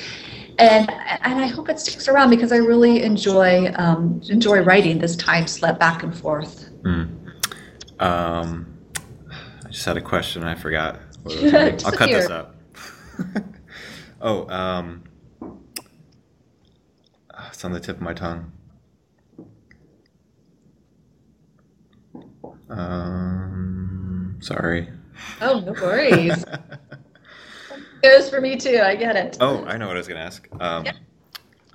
and 0.58 0.90
and 0.90 1.40
I 1.40 1.46
hope 1.46 1.70
it 1.70 1.80
sticks 1.80 2.08
around 2.08 2.28
because 2.28 2.52
I 2.52 2.58
really 2.58 3.02
enjoy 3.02 3.72
um, 3.76 4.20
enjoy 4.28 4.61
writing 4.61 4.99
this 4.99 5.16
time 5.16 5.46
slip 5.46 5.78
back 5.78 6.02
and 6.02 6.14
forth. 6.16 6.68
Mm. 6.82 7.08
Um, 8.00 8.71
just 9.72 9.86
had 9.86 9.96
a 9.96 10.00
question. 10.00 10.44
I 10.44 10.54
forgot. 10.54 11.00
I'll 11.26 11.92
cut 11.92 12.10
this 12.10 12.28
up. 12.28 12.54
oh, 14.20 14.48
um, 14.48 15.04
it's 17.48 17.64
on 17.64 17.72
the 17.72 17.80
tip 17.80 17.96
of 17.96 18.02
my 18.02 18.12
tongue. 18.14 18.52
Um, 22.68 24.38
sorry. 24.40 24.88
Oh, 25.40 25.60
no 25.60 25.72
worries. 25.72 26.44
goes 28.02 28.28
for 28.28 28.40
me 28.40 28.56
too. 28.56 28.80
I 28.82 28.96
get 28.96 29.16
it. 29.16 29.38
Oh, 29.40 29.64
I 29.64 29.76
know 29.76 29.86
what 29.86 29.96
I 29.96 30.00
was 30.00 30.08
going 30.08 30.18
to 30.18 30.24
ask. 30.24 30.48
Um, 30.60 30.84
yeah. 30.84 30.92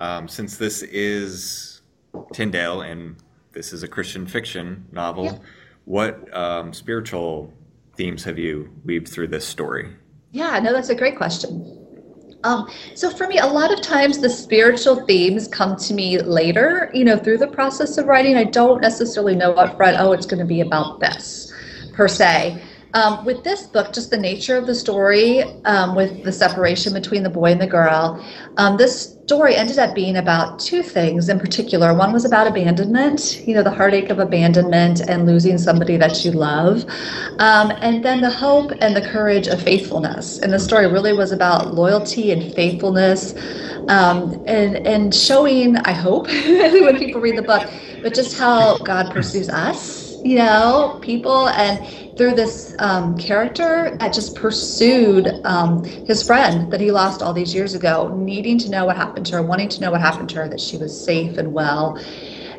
um, 0.00 0.28
since 0.28 0.56
this 0.56 0.82
is 0.82 1.82
Tyndale, 2.32 2.82
and 2.82 3.16
this 3.52 3.72
is 3.72 3.82
a 3.82 3.88
Christian 3.88 4.26
fiction 4.26 4.86
novel. 4.92 5.24
Yeah. 5.24 5.38
What 5.84 6.36
um, 6.36 6.72
spiritual 6.72 7.52
themes 7.98 8.24
have 8.24 8.38
you 8.38 8.70
weaved 8.84 9.08
through 9.08 9.26
this 9.26 9.46
story? 9.46 9.90
Yeah, 10.30 10.58
no, 10.60 10.72
that's 10.72 10.88
a 10.88 10.94
great 10.94 11.16
question. 11.16 11.74
Um, 12.44 12.70
so 12.94 13.10
for 13.10 13.26
me, 13.26 13.38
a 13.38 13.46
lot 13.46 13.72
of 13.72 13.82
times 13.82 14.20
the 14.20 14.30
spiritual 14.30 15.04
themes 15.04 15.48
come 15.48 15.76
to 15.76 15.92
me 15.92 16.22
later, 16.22 16.90
you 16.94 17.04
know, 17.04 17.18
through 17.18 17.38
the 17.38 17.48
process 17.48 17.98
of 17.98 18.06
writing. 18.06 18.36
I 18.36 18.44
don't 18.44 18.80
necessarily 18.80 19.34
know 19.34 19.52
upfront, 19.54 19.98
oh, 19.98 20.12
it's 20.12 20.24
going 20.24 20.38
to 20.38 20.46
be 20.46 20.60
about 20.60 21.00
this 21.00 21.52
per 21.92 22.06
se. 22.06 22.62
Um, 22.94 23.24
with 23.24 23.44
this 23.44 23.66
book, 23.66 23.92
just 23.92 24.10
the 24.10 24.16
nature 24.16 24.56
of 24.56 24.66
the 24.66 24.74
story, 24.74 25.42
um, 25.66 25.94
with 25.94 26.24
the 26.24 26.32
separation 26.32 26.94
between 26.94 27.22
the 27.22 27.28
boy 27.28 27.52
and 27.52 27.60
the 27.60 27.66
girl, 27.66 28.24
um, 28.56 28.78
this 28.78 29.12
story 29.24 29.54
ended 29.54 29.78
up 29.78 29.94
being 29.94 30.16
about 30.16 30.58
two 30.58 30.82
things 30.82 31.28
in 31.28 31.38
particular. 31.38 31.92
One 31.92 32.14
was 32.14 32.24
about 32.24 32.46
abandonment, 32.46 33.46
you 33.46 33.54
know, 33.54 33.62
the 33.62 33.70
heartache 33.70 34.08
of 34.08 34.20
abandonment 34.20 35.00
and 35.00 35.26
losing 35.26 35.58
somebody 35.58 35.98
that 35.98 36.24
you 36.24 36.32
love, 36.32 36.86
um, 37.38 37.72
and 37.82 38.02
then 38.02 38.22
the 38.22 38.30
hope 38.30 38.72
and 38.80 38.96
the 38.96 39.02
courage 39.02 39.48
of 39.48 39.60
faithfulness. 39.60 40.38
And 40.38 40.50
the 40.50 40.58
story 40.58 40.86
really 40.86 41.12
was 41.12 41.30
about 41.30 41.74
loyalty 41.74 42.32
and 42.32 42.54
faithfulness, 42.54 43.34
um, 43.88 44.42
and 44.46 44.86
and 44.86 45.14
showing, 45.14 45.76
I 45.76 45.92
hope, 45.92 46.26
when 46.28 46.96
people 46.96 47.20
read 47.20 47.36
the 47.36 47.42
book, 47.42 47.68
but 48.02 48.14
just 48.14 48.38
how 48.38 48.78
God 48.78 49.12
pursues 49.12 49.50
us 49.50 50.07
you 50.24 50.36
know, 50.36 50.98
people, 51.02 51.48
and 51.50 51.86
through 52.16 52.34
this 52.34 52.74
um, 52.80 53.16
character 53.16 53.96
that 54.00 54.12
just 54.12 54.34
pursued 54.34 55.28
um, 55.44 55.84
his 55.84 56.22
friend 56.22 56.70
that 56.72 56.80
he 56.80 56.90
lost 56.90 57.22
all 57.22 57.32
these 57.32 57.54
years 57.54 57.74
ago, 57.74 58.14
needing 58.16 58.58
to 58.58 58.70
know 58.70 58.84
what 58.84 58.96
happened 58.96 59.26
to 59.26 59.36
her, 59.36 59.42
wanting 59.42 59.68
to 59.68 59.80
know 59.80 59.90
what 59.90 60.00
happened 60.00 60.28
to 60.30 60.36
her, 60.36 60.48
that 60.48 60.60
she 60.60 60.76
was 60.76 60.98
safe 60.98 61.38
and 61.38 61.52
well. 61.52 61.98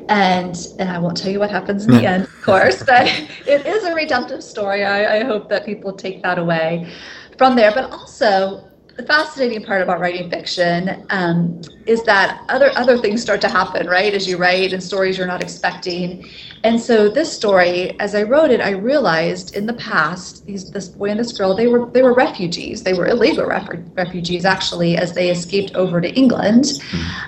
And 0.07 0.55
and 0.79 0.89
I 0.89 0.97
won't 0.97 1.17
tell 1.17 1.31
you 1.31 1.39
what 1.39 1.51
happens 1.51 1.85
in 1.85 1.91
the 1.91 2.05
end, 2.05 2.23
of 2.23 2.41
course, 2.41 2.81
but 2.83 3.07
it 3.45 3.65
is 3.65 3.83
a 3.83 3.93
redemptive 3.93 4.43
story. 4.43 4.83
I, 4.85 5.19
I 5.19 5.23
hope 5.23 5.49
that 5.49 5.65
people 5.65 5.93
take 5.93 6.23
that 6.23 6.39
away 6.39 6.91
from 7.37 7.55
there. 7.55 7.71
But 7.71 7.91
also, 7.91 8.68
the 8.99 9.05
fascinating 9.05 9.63
part 9.63 9.81
about 9.81 10.01
writing 10.01 10.29
fiction 10.29 11.05
um, 11.09 11.61
is 11.85 12.03
that 12.03 12.43
other 12.49 12.69
other 12.75 12.97
things 12.97 13.21
start 13.21 13.39
to 13.39 13.47
happen, 13.47 13.87
right? 13.87 14.13
As 14.13 14.27
you 14.27 14.35
write 14.35 14.73
and 14.73 14.83
stories 14.83 15.17
you're 15.17 15.25
not 15.25 15.41
expecting. 15.41 16.27
And 16.65 16.77
so 16.77 17.07
this 17.07 17.31
story, 17.31 17.97
as 18.01 18.13
I 18.13 18.23
wrote 18.23 18.51
it, 18.51 18.59
I 18.59 18.71
realized 18.71 19.55
in 19.55 19.65
the 19.65 19.75
past, 19.75 20.45
these 20.45 20.69
this 20.69 20.89
boy 20.89 21.11
and 21.11 21.19
this 21.19 21.31
girl, 21.31 21.55
they 21.55 21.67
were 21.67 21.85
they 21.91 22.01
were 22.01 22.13
refugees. 22.13 22.83
They 22.83 22.91
were 22.91 23.07
illegal 23.07 23.45
ref- 23.45 23.69
refugees 23.93 24.43
actually, 24.43 24.97
as 24.97 25.13
they 25.13 25.29
escaped 25.29 25.73
over 25.75 26.01
to 26.01 26.09
England. 26.13 26.65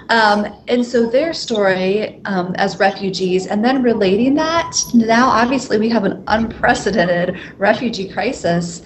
Um, 0.09 0.53
and 0.67 0.85
so 0.85 1.09
their 1.09 1.33
story 1.33 2.19
um, 2.25 2.53
as 2.55 2.79
refugees, 2.79 3.47
and 3.47 3.63
then 3.63 3.81
relating 3.81 4.35
that 4.35 4.73
now, 4.93 5.29
obviously, 5.29 5.77
we 5.77 5.87
have 5.87 6.03
an 6.03 6.21
unprecedented 6.27 7.39
refugee 7.57 8.09
crisis 8.09 8.81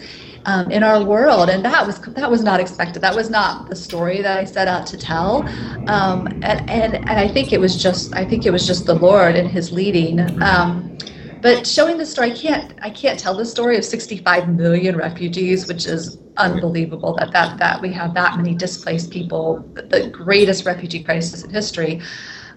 um, 0.46 0.70
in 0.72 0.84
our 0.84 1.04
world, 1.04 1.50
and 1.50 1.64
that 1.66 1.86
was 1.86 2.00
that 2.00 2.30
was 2.30 2.44
not 2.44 2.60
expected. 2.60 3.02
That 3.02 3.16
was 3.16 3.30
not 3.30 3.70
the 3.70 3.76
story 3.76 4.22
that 4.22 4.38
I 4.38 4.44
set 4.44 4.68
out 4.68 4.86
to 4.88 4.98
tell, 4.98 5.48
um, 5.88 6.28
and, 6.42 6.70
and 6.70 6.96
and 6.96 7.20
I 7.20 7.28
think 7.28 7.52
it 7.52 7.60
was 7.60 7.82
just 7.82 8.16
I 8.16 8.26
think 8.26 8.46
it 8.46 8.52
was 8.52 8.66
just 8.66 8.86
the 8.86 8.96
Lord 8.96 9.36
and 9.36 9.50
His 9.50 9.72
leading. 9.72 10.20
Um, 10.42 10.98
but 11.42 11.68
showing 11.68 11.98
the 11.98 12.06
story, 12.06 12.32
I 12.32 12.36
can't 12.36 12.74
I 12.82 12.90
can't 12.90 13.20
tell 13.20 13.36
the 13.36 13.46
story 13.46 13.78
of 13.78 13.86
65 13.86 14.50
million 14.50 14.96
refugees, 14.98 15.68
which 15.68 15.86
is 15.86 16.18
unbelievable 16.38 17.16
that 17.20 17.32
that 17.34 17.58
that 17.60 17.82
we 17.82 17.92
have 17.94 18.14
that 18.14 18.38
many 18.38 18.56
displaced 18.56 19.12
people, 19.12 19.68
the 19.76 20.10
greatest 20.12 20.66
refugee 20.66 21.04
crisis 21.04 21.44
in 21.44 21.50
history. 21.50 22.02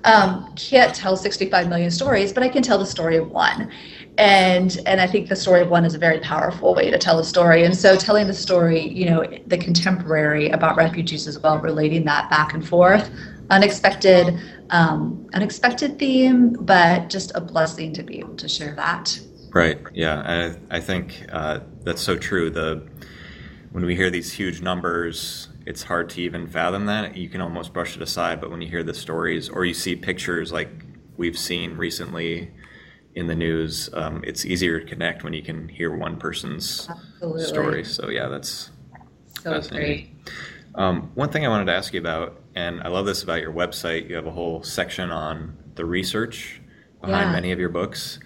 Um, 0.05 0.55
can't 0.55 0.95
tell 0.95 1.17
65 1.17 1.69
million 1.69 1.91
stories, 1.91 2.33
but 2.33 2.43
I 2.45 2.49
can 2.49 2.63
tell 2.63 2.79
the 2.79 2.87
story 2.87 3.17
of 3.17 3.31
one 3.31 3.71
and 4.19 4.81
and 4.85 5.01
I 5.01 5.07
think 5.07 5.29
the 5.29 5.37
story 5.37 5.63
of 5.63 5.71
one 5.71 5.85
is 5.85 5.95
a 5.95 5.99
very 5.99 6.19
powerful 6.19 6.75
way 6.75 6.91
to 6.91 6.99
tell 6.99 7.21
a 7.21 7.25
story. 7.25 7.65
And 7.65 7.77
so 7.77 7.97
telling 7.97 8.27
the 8.27 8.35
story, 8.35 8.87
you 8.89 9.07
know, 9.07 9.25
the 9.47 9.57
contemporary 9.57 10.51
about 10.51 10.77
refugees 10.77 11.29
as 11.29 11.39
well, 11.39 11.59
relating 11.59 12.05
that 12.07 12.29
back 12.29 12.53
and 12.53 12.67
forth, 12.67 13.11
unexpected, 13.51 14.39
um, 14.71 15.29
unexpected 15.35 16.01
theme, 16.01 16.53
but 16.61 17.09
just 17.09 17.31
a 17.37 17.41
blessing 17.41 17.93
to 17.93 18.03
be 18.03 18.19
able 18.19 18.35
to 18.35 18.49
share 18.49 18.75
that. 18.75 19.19
Right. 19.55 19.79
Yeah. 19.95 20.57
I 20.71 20.77
I 20.77 20.81
think 20.81 21.25
uh, 21.31 21.61
that's 21.85 22.03
so 22.03 22.17
true. 22.17 22.51
The 22.51 22.83
when 23.71 23.87
we 23.87 23.95
hear 23.95 24.11
these 24.11 24.33
huge 24.33 24.61
numbers, 24.61 25.49
it's 25.65 25.85
hard 25.85 26.11
to 26.11 26.23
even 26.23 26.49
fathom 26.49 26.87
that. 26.87 27.17
You 27.17 27.29
can 27.29 27.41
almost 27.41 27.73
brush 27.73 27.95
it 27.95 28.03
aside. 28.03 28.41
But 28.41 28.51
when 28.51 28.63
you 28.63 28.69
hear 28.69 28.83
the 28.83 28.95
stories 28.95 29.49
or 29.49 29.65
you 29.65 29.75
see 29.75 29.95
pictures 29.95 30.51
like 30.51 30.71
we've 31.17 31.39
seen 31.39 31.77
recently 31.77 32.51
in 33.15 33.27
the 33.27 33.35
news, 33.35 33.91
um, 33.95 34.23
it's 34.25 34.45
easier 34.45 34.81
to 34.81 34.87
connect 34.87 35.25
when 35.25 35.33
you 35.33 35.43
can 35.43 35.69
hear 35.69 35.95
one 35.95 36.17
person's 36.19 36.89
Absolutely. 36.89 37.45
story. 37.45 37.85
So 37.85 38.09
yeah, 38.09 38.29
that's 38.29 38.71
so 39.41 39.53
fascinating. 39.55 40.17
Um, 40.75 41.11
one 41.15 41.29
thing 41.31 41.45
I 41.45 41.49
wanted 41.49 41.67
to 41.67 41.75
ask 41.75 41.93
you 41.93 42.01
about, 42.01 42.41
and 42.55 42.81
I 42.83 42.89
love 42.89 43.07
this 43.07 43.23
about 43.23 43.41
your 43.41 43.53
website, 43.53 44.09
you 44.09 44.15
have 44.15 44.27
a 44.27 44.31
whole 44.31 44.63
section 44.63 45.11
on 45.11 45.57
the 45.75 45.85
research 45.85 46.61
behind 47.01 47.31
yeah. 47.31 47.33
many 47.33 47.53
of 47.53 47.59
your 47.59 47.69
books. 47.69 48.21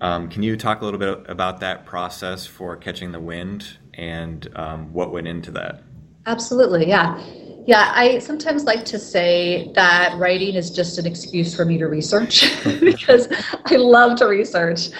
Um, 0.00 0.28
can 0.28 0.42
you 0.42 0.56
talk 0.56 0.82
a 0.82 0.84
little 0.84 1.00
bit 1.00 1.24
about 1.30 1.60
that 1.60 1.86
process 1.86 2.46
for 2.46 2.76
catching 2.76 3.12
the 3.12 3.20
wind 3.20 3.78
and 3.94 4.46
um, 4.54 4.92
what 4.92 5.10
went 5.12 5.26
into 5.26 5.50
that? 5.52 5.82
Absolutely, 6.26 6.88
yeah. 6.88 7.20
Yeah, 7.66 7.92
I 7.94 8.18
sometimes 8.18 8.64
like 8.64 8.84
to 8.86 8.98
say 8.98 9.72
that 9.74 10.16
writing 10.18 10.54
is 10.54 10.70
just 10.70 10.98
an 10.98 11.06
excuse 11.06 11.54
for 11.54 11.64
me 11.64 11.78
to 11.78 11.86
research 11.86 12.44
because 12.80 13.28
I 13.64 13.76
love 13.76 14.18
to 14.18 14.26
research. 14.26 14.90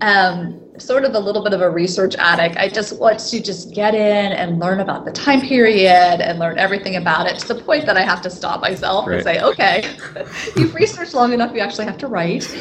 Um, 0.00 0.60
sort 0.78 1.04
of 1.04 1.14
a 1.14 1.18
little 1.18 1.44
bit 1.44 1.52
of 1.52 1.60
a 1.60 1.70
research 1.70 2.16
addict. 2.16 2.56
I 2.56 2.68
just 2.68 2.98
want 2.98 3.20
to 3.20 3.40
just 3.40 3.72
get 3.72 3.94
in 3.94 4.32
and 4.32 4.58
learn 4.58 4.80
about 4.80 5.04
the 5.04 5.12
time 5.12 5.40
period 5.40 6.20
and 6.20 6.40
learn 6.40 6.58
everything 6.58 6.96
about 6.96 7.28
it 7.28 7.38
to 7.40 7.54
the 7.54 7.62
point 7.62 7.86
that 7.86 7.96
I 7.96 8.02
have 8.02 8.20
to 8.22 8.30
stop 8.30 8.60
myself 8.60 9.06
right. 9.06 9.14
and 9.14 9.22
say, 9.22 9.40
okay, 9.40 9.94
you've 10.56 10.74
researched 10.74 11.14
long 11.14 11.32
enough, 11.32 11.54
you 11.54 11.60
actually 11.60 11.84
have 11.84 11.98
to 11.98 12.08
write, 12.08 12.52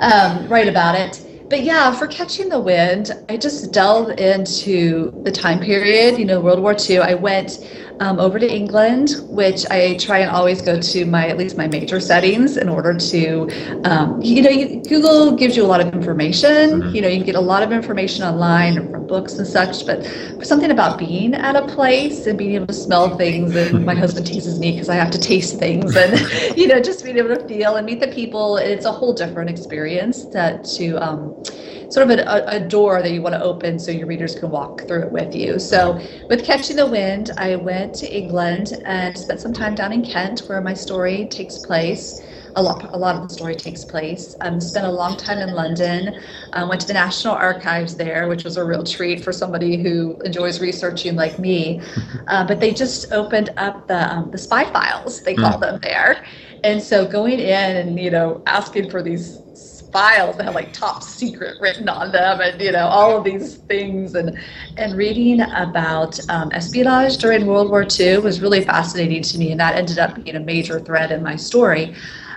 um, 0.00 0.48
write 0.48 0.68
about 0.68 0.94
it 0.94 1.27
but 1.48 1.62
yeah, 1.62 1.92
for 1.92 2.06
catching 2.06 2.48
the 2.48 2.60
wind, 2.60 3.12
I 3.28 3.36
just 3.36 3.72
delved 3.72 4.20
into 4.20 5.12
the 5.22 5.32
time 5.32 5.60
period, 5.60 6.18
you 6.18 6.24
know, 6.24 6.40
World 6.40 6.60
War 6.60 6.76
II. 6.78 6.98
I 6.98 7.14
went 7.14 7.58
um, 8.00 8.18
over 8.18 8.38
to 8.38 8.50
England, 8.50 9.16
which 9.28 9.64
I 9.70 9.96
try 9.96 10.18
and 10.18 10.30
always 10.30 10.62
go 10.62 10.80
to 10.80 11.04
my 11.04 11.28
at 11.28 11.36
least 11.36 11.56
my 11.56 11.66
major 11.66 12.00
settings 12.00 12.56
in 12.56 12.68
order 12.68 12.94
to, 12.94 13.82
um, 13.84 14.20
you 14.22 14.42
know, 14.42 14.50
you, 14.50 14.82
Google 14.82 15.36
gives 15.36 15.56
you 15.56 15.64
a 15.64 15.66
lot 15.66 15.80
of 15.80 15.92
information. 15.92 16.80
Mm-hmm. 16.80 16.94
You 16.94 17.02
know, 17.02 17.08
you 17.08 17.16
can 17.16 17.26
get 17.26 17.34
a 17.34 17.40
lot 17.40 17.62
of 17.62 17.72
information 17.72 18.24
online 18.24 18.90
from 18.90 19.06
books 19.06 19.34
and 19.38 19.46
such, 19.46 19.86
but 19.86 20.04
something 20.44 20.70
about 20.70 20.98
being 20.98 21.34
at 21.34 21.56
a 21.56 21.66
place 21.66 22.26
and 22.26 22.38
being 22.38 22.54
able 22.54 22.66
to 22.66 22.74
smell 22.74 23.16
things. 23.16 23.54
And 23.54 23.84
my 23.84 23.94
husband 24.04 24.26
teases 24.26 24.58
me 24.58 24.72
because 24.72 24.88
I 24.88 24.94
have 24.94 25.10
to 25.10 25.18
taste 25.18 25.58
things, 25.58 25.96
and 25.96 26.56
you 26.56 26.68
know, 26.68 26.80
just 26.80 27.04
being 27.04 27.18
able 27.18 27.34
to 27.34 27.48
feel 27.48 27.76
and 27.76 27.86
meet 27.86 28.00
the 28.00 28.08
people. 28.08 28.56
It's 28.56 28.84
a 28.84 28.92
whole 28.92 29.12
different 29.12 29.50
experience 29.50 30.26
that 30.26 30.64
to. 30.76 30.96
Um, 30.96 31.42
sort 31.88 32.10
of 32.10 32.18
a, 32.18 32.44
a, 32.46 32.60
door 32.60 33.00
that 33.02 33.10
you 33.10 33.22
want 33.22 33.34
to 33.34 33.42
open 33.42 33.78
so 33.78 33.90
your 33.90 34.06
readers 34.06 34.34
can 34.34 34.50
walk 34.50 34.86
through 34.86 35.02
it 35.02 35.12
with 35.12 35.34
you. 35.34 35.58
So 35.58 36.00
with 36.28 36.44
Catching 36.44 36.76
the 36.76 36.86
Wind, 36.86 37.30
I 37.38 37.56
went 37.56 37.94
to 37.96 38.14
England 38.14 38.74
and 38.84 39.16
spent 39.16 39.40
some 39.40 39.52
time 39.52 39.74
down 39.74 39.92
in 39.92 40.04
Kent 40.04 40.40
where 40.40 40.60
my 40.60 40.74
story 40.74 41.26
takes 41.26 41.58
place. 41.58 42.20
A 42.56 42.62
lot, 42.62 42.92
a 42.92 42.96
lot 42.96 43.16
of 43.16 43.28
the 43.28 43.34
story 43.34 43.54
takes 43.54 43.84
place. 43.84 44.34
Um, 44.40 44.60
spent 44.60 44.86
a 44.86 44.90
long 44.90 45.16
time 45.16 45.38
in 45.38 45.54
London. 45.54 46.20
Um, 46.52 46.68
went 46.68 46.80
to 46.82 46.86
the 46.86 46.94
National 46.94 47.34
Archives 47.34 47.96
there, 47.96 48.28
which 48.28 48.44
was 48.44 48.56
a 48.56 48.64
real 48.64 48.82
treat 48.82 49.22
for 49.22 49.32
somebody 49.32 49.80
who 49.80 50.18
enjoys 50.24 50.60
researching 50.60 51.16
like 51.16 51.38
me. 51.38 51.80
Uh, 52.28 52.46
but 52.46 52.60
they 52.60 52.74
just 52.74 53.10
opened 53.10 53.48
up 53.56 53.88
the 53.88 54.12
um, 54.12 54.30
the 54.30 54.36
spy 54.36 54.70
files, 54.70 55.22
they 55.22 55.34
call 55.34 55.54
mm. 55.54 55.60
them 55.60 55.80
there. 55.82 56.22
And 56.62 56.82
so 56.82 57.06
going 57.06 57.38
in 57.38 57.76
and 57.76 57.98
you 57.98 58.10
know 58.10 58.42
asking 58.46 58.90
for 58.90 59.02
these 59.02 59.38
files 59.92 60.36
that 60.36 60.44
have 60.44 60.54
like 60.54 60.72
top 60.72 61.02
secret 61.02 61.56
written 61.60 61.88
on 61.88 62.12
them 62.12 62.40
and 62.40 62.60
you 62.60 62.72
know 62.72 62.86
all 62.86 63.16
of 63.16 63.24
these 63.24 63.56
things. 63.56 64.14
And 64.14 64.38
and 64.76 64.96
reading 64.96 65.40
about 65.40 66.18
um, 66.28 66.50
espionage 66.52 67.18
during 67.18 67.46
world 67.46 67.70
war 67.70 67.86
ii 67.98 68.18
was 68.18 68.40
really 68.40 68.64
fascinating 68.64 69.22
to 69.22 69.38
me 69.38 69.50
and 69.52 69.60
that 69.60 69.74
ended 69.76 69.98
up 69.98 70.22
being 70.22 70.36
a 70.36 70.40
major 70.40 70.80
thread 70.80 71.12
in 71.12 71.22
my 71.22 71.36
story. 71.36 71.94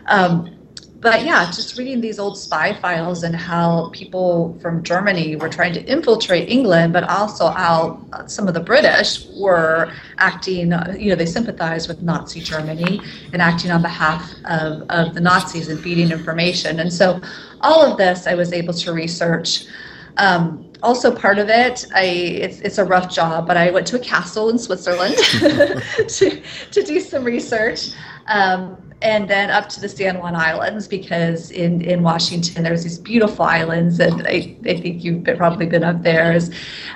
Um, 0.07 0.60
but 1.01 1.25
yeah, 1.25 1.47
just 1.47 1.79
reading 1.79 1.99
these 1.99 2.19
old 2.19 2.37
spy 2.37 2.73
files 2.79 3.23
and 3.23 3.35
how 3.35 3.89
people 3.91 4.55
from 4.61 4.83
Germany 4.83 5.35
were 5.35 5.49
trying 5.49 5.73
to 5.73 5.83
infiltrate 5.85 6.47
England, 6.47 6.93
but 6.93 7.03
also 7.05 7.49
how 7.49 8.05
some 8.27 8.47
of 8.47 8.53
the 8.53 8.59
British 8.59 9.25
were 9.35 9.91
acting, 10.19 10.71
you 10.99 11.09
know, 11.09 11.15
they 11.15 11.25
sympathized 11.25 11.87
with 11.87 12.03
Nazi 12.03 12.39
Germany 12.39 13.01
and 13.33 13.41
acting 13.41 13.71
on 13.71 13.81
behalf 13.81 14.31
of, 14.45 14.83
of 14.89 15.15
the 15.15 15.21
Nazis 15.21 15.69
and 15.69 15.79
feeding 15.79 16.11
information. 16.11 16.79
And 16.79 16.93
so 16.93 17.19
all 17.61 17.83
of 17.83 17.97
this 17.97 18.27
I 18.27 18.35
was 18.35 18.53
able 18.53 18.75
to 18.75 18.93
research. 18.93 19.65
Um, 20.17 20.67
also 20.83 21.15
part 21.15 21.37
of 21.37 21.47
it 21.47 21.85
i 21.93 22.03
it's, 22.03 22.59
it's 22.61 22.79
a 22.79 22.83
rough 22.83 23.07
job 23.07 23.45
but 23.45 23.55
i 23.55 23.69
went 23.69 23.85
to 23.85 23.97
a 23.97 23.99
castle 23.99 24.49
in 24.49 24.57
switzerland 24.57 25.15
to, 26.07 26.41
to 26.71 26.83
do 26.83 26.99
some 26.99 27.23
research 27.23 27.91
um, 28.25 28.90
and 29.01 29.29
then 29.29 29.49
up 29.49 29.69
to 29.69 29.81
the 29.81 29.89
San 29.89 30.19
Juan 30.19 30.35
Islands 30.35 30.87
because 30.87 31.51
in, 31.51 31.81
in 31.81 32.03
Washington 32.03 32.63
there's 32.63 32.83
these 32.83 32.99
beautiful 32.99 33.45
islands, 33.45 33.99
and 33.99 34.27
I, 34.27 34.55
I 34.65 34.79
think 34.79 35.03
you've 35.03 35.23
probably 35.37 35.65
been 35.65 35.83
up 35.83 36.03
there. 36.03 36.39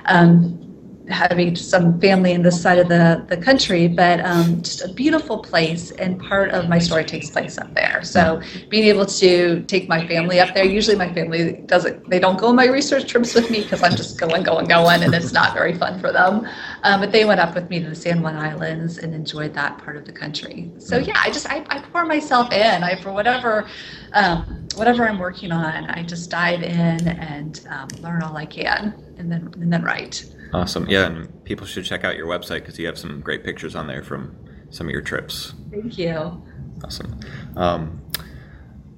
Um, 0.05 0.64
having 1.09 1.55
some 1.55 1.99
family 1.99 2.31
in 2.31 2.41
this 2.41 2.59
side 2.61 2.79
of 2.79 2.87
the, 2.87 3.23
the 3.29 3.37
country, 3.37 3.87
but 3.87 4.19
um, 4.21 4.61
just 4.61 4.81
a 4.81 4.87
beautiful 4.93 5.39
place. 5.39 5.91
And 5.91 6.19
part 6.19 6.51
of 6.51 6.67
my 6.67 6.79
story 6.79 7.05
takes 7.05 7.29
place 7.29 7.57
up 7.57 7.73
there. 7.73 8.03
So 8.03 8.41
being 8.69 8.85
able 8.85 9.05
to 9.05 9.63
take 9.63 9.87
my 9.87 10.07
family 10.07 10.39
up 10.39 10.53
there, 10.53 10.65
usually 10.65 10.95
my 10.95 11.13
family 11.13 11.53
doesn't, 11.65 12.09
they 12.09 12.19
don't 12.19 12.37
go 12.37 12.47
on 12.47 12.55
my 12.55 12.67
research 12.67 13.07
trips 13.07 13.35
with 13.35 13.49
me 13.49 13.61
because 13.61 13.83
I'm 13.83 13.95
just 13.95 14.19
going, 14.19 14.43
going, 14.43 14.67
going, 14.67 15.03
and 15.03 15.13
it's 15.13 15.31
not 15.31 15.53
very 15.53 15.73
fun 15.73 15.99
for 15.99 16.11
them. 16.11 16.47
Um, 16.83 16.99
but 17.01 17.11
they 17.11 17.25
went 17.25 17.39
up 17.39 17.55
with 17.55 17.69
me 17.69 17.79
to 17.81 17.89
the 17.89 17.95
San 17.95 18.21
Juan 18.21 18.35
Islands 18.35 18.97
and 18.97 19.13
enjoyed 19.13 19.53
that 19.53 19.77
part 19.77 19.97
of 19.97 20.05
the 20.05 20.11
country. 20.11 20.71
So 20.79 20.97
yeah, 20.97 21.19
I 21.23 21.29
just, 21.29 21.47
I, 21.49 21.65
I 21.69 21.79
pour 21.79 22.05
myself 22.05 22.51
in. 22.51 22.83
I, 22.83 22.95
for 23.01 23.11
whatever, 23.11 23.67
um, 24.13 24.64
whatever 24.75 25.07
I'm 25.07 25.19
working 25.19 25.51
on, 25.51 25.85
I 25.85 26.03
just 26.03 26.29
dive 26.29 26.63
in 26.63 27.07
and 27.07 27.65
um, 27.69 27.87
learn 28.01 28.21
all 28.21 28.35
I 28.35 28.45
can 28.45 28.93
and 29.17 29.31
then, 29.31 29.53
and 29.59 29.71
then 29.71 29.83
write. 29.83 30.25
Awesome. 30.53 30.87
Yeah, 30.89 31.07
and 31.07 31.43
people 31.43 31.65
should 31.65 31.85
check 31.85 32.03
out 32.03 32.15
your 32.15 32.27
website 32.27 32.61
because 32.61 32.79
you 32.79 32.85
have 32.85 32.97
some 32.97 33.21
great 33.21 33.43
pictures 33.43 33.75
on 33.75 33.87
there 33.87 34.03
from 34.03 34.35
some 34.69 34.87
of 34.87 34.91
your 34.91 35.01
trips. 35.01 35.53
Thank 35.71 35.97
you. 35.97 36.41
Awesome. 36.83 37.19
Um, 37.55 38.01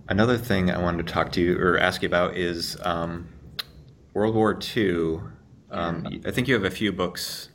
another 0.07 0.37
thing 0.37 0.71
I 0.71 0.81
wanted 0.81 1.05
to 1.05 1.13
talk 1.13 1.31
to 1.33 1.41
you 1.41 1.57
or 1.57 1.77
ask 1.77 2.01
you 2.01 2.07
about 2.07 2.35
is 2.35 2.77
um, 2.83 3.29
World 4.13 4.35
War 4.35 4.57
II. 4.75 5.19
Um, 5.69 6.21
I 6.25 6.31
think 6.31 6.47
you 6.47 6.53
have 6.53 6.63
a 6.63 6.71
few 6.71 6.91
books 6.91 7.49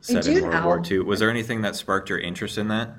set 0.00 0.26
in 0.26 0.42
World 0.42 0.52
now. 0.52 0.66
War 0.66 0.82
II. 0.84 1.00
Was 1.00 1.20
there 1.20 1.30
anything 1.30 1.62
that 1.62 1.76
sparked 1.76 2.08
your 2.08 2.18
interest 2.18 2.58
in 2.58 2.68
that 2.68 2.94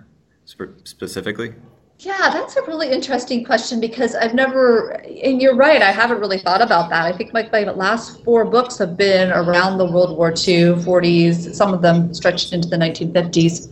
specifically? 0.83 1.53
Yeah, 1.99 2.29
that's 2.29 2.57
a 2.57 2.61
really 2.63 2.89
interesting 2.89 3.45
question 3.45 3.79
because 3.79 4.15
I've 4.15 4.33
never, 4.33 5.01
and 5.23 5.41
you're 5.41 5.55
right, 5.55 5.81
I 5.81 5.91
haven't 5.91 6.19
really 6.19 6.39
thought 6.39 6.61
about 6.61 6.89
that. 6.89 7.05
I 7.05 7.15
think 7.15 7.31
my, 7.31 7.47
my 7.51 7.63
last 7.71 8.23
four 8.23 8.43
books 8.43 8.77
have 8.79 8.97
been 8.97 9.31
around 9.31 9.77
the 9.77 9.85
World 9.85 10.17
War 10.17 10.29
II, 10.29 10.75
40s, 10.75 11.55
some 11.55 11.73
of 11.73 11.81
them 11.81 12.13
stretched 12.13 12.51
into 12.51 12.67
the 12.67 12.75
1950s, 12.75 13.71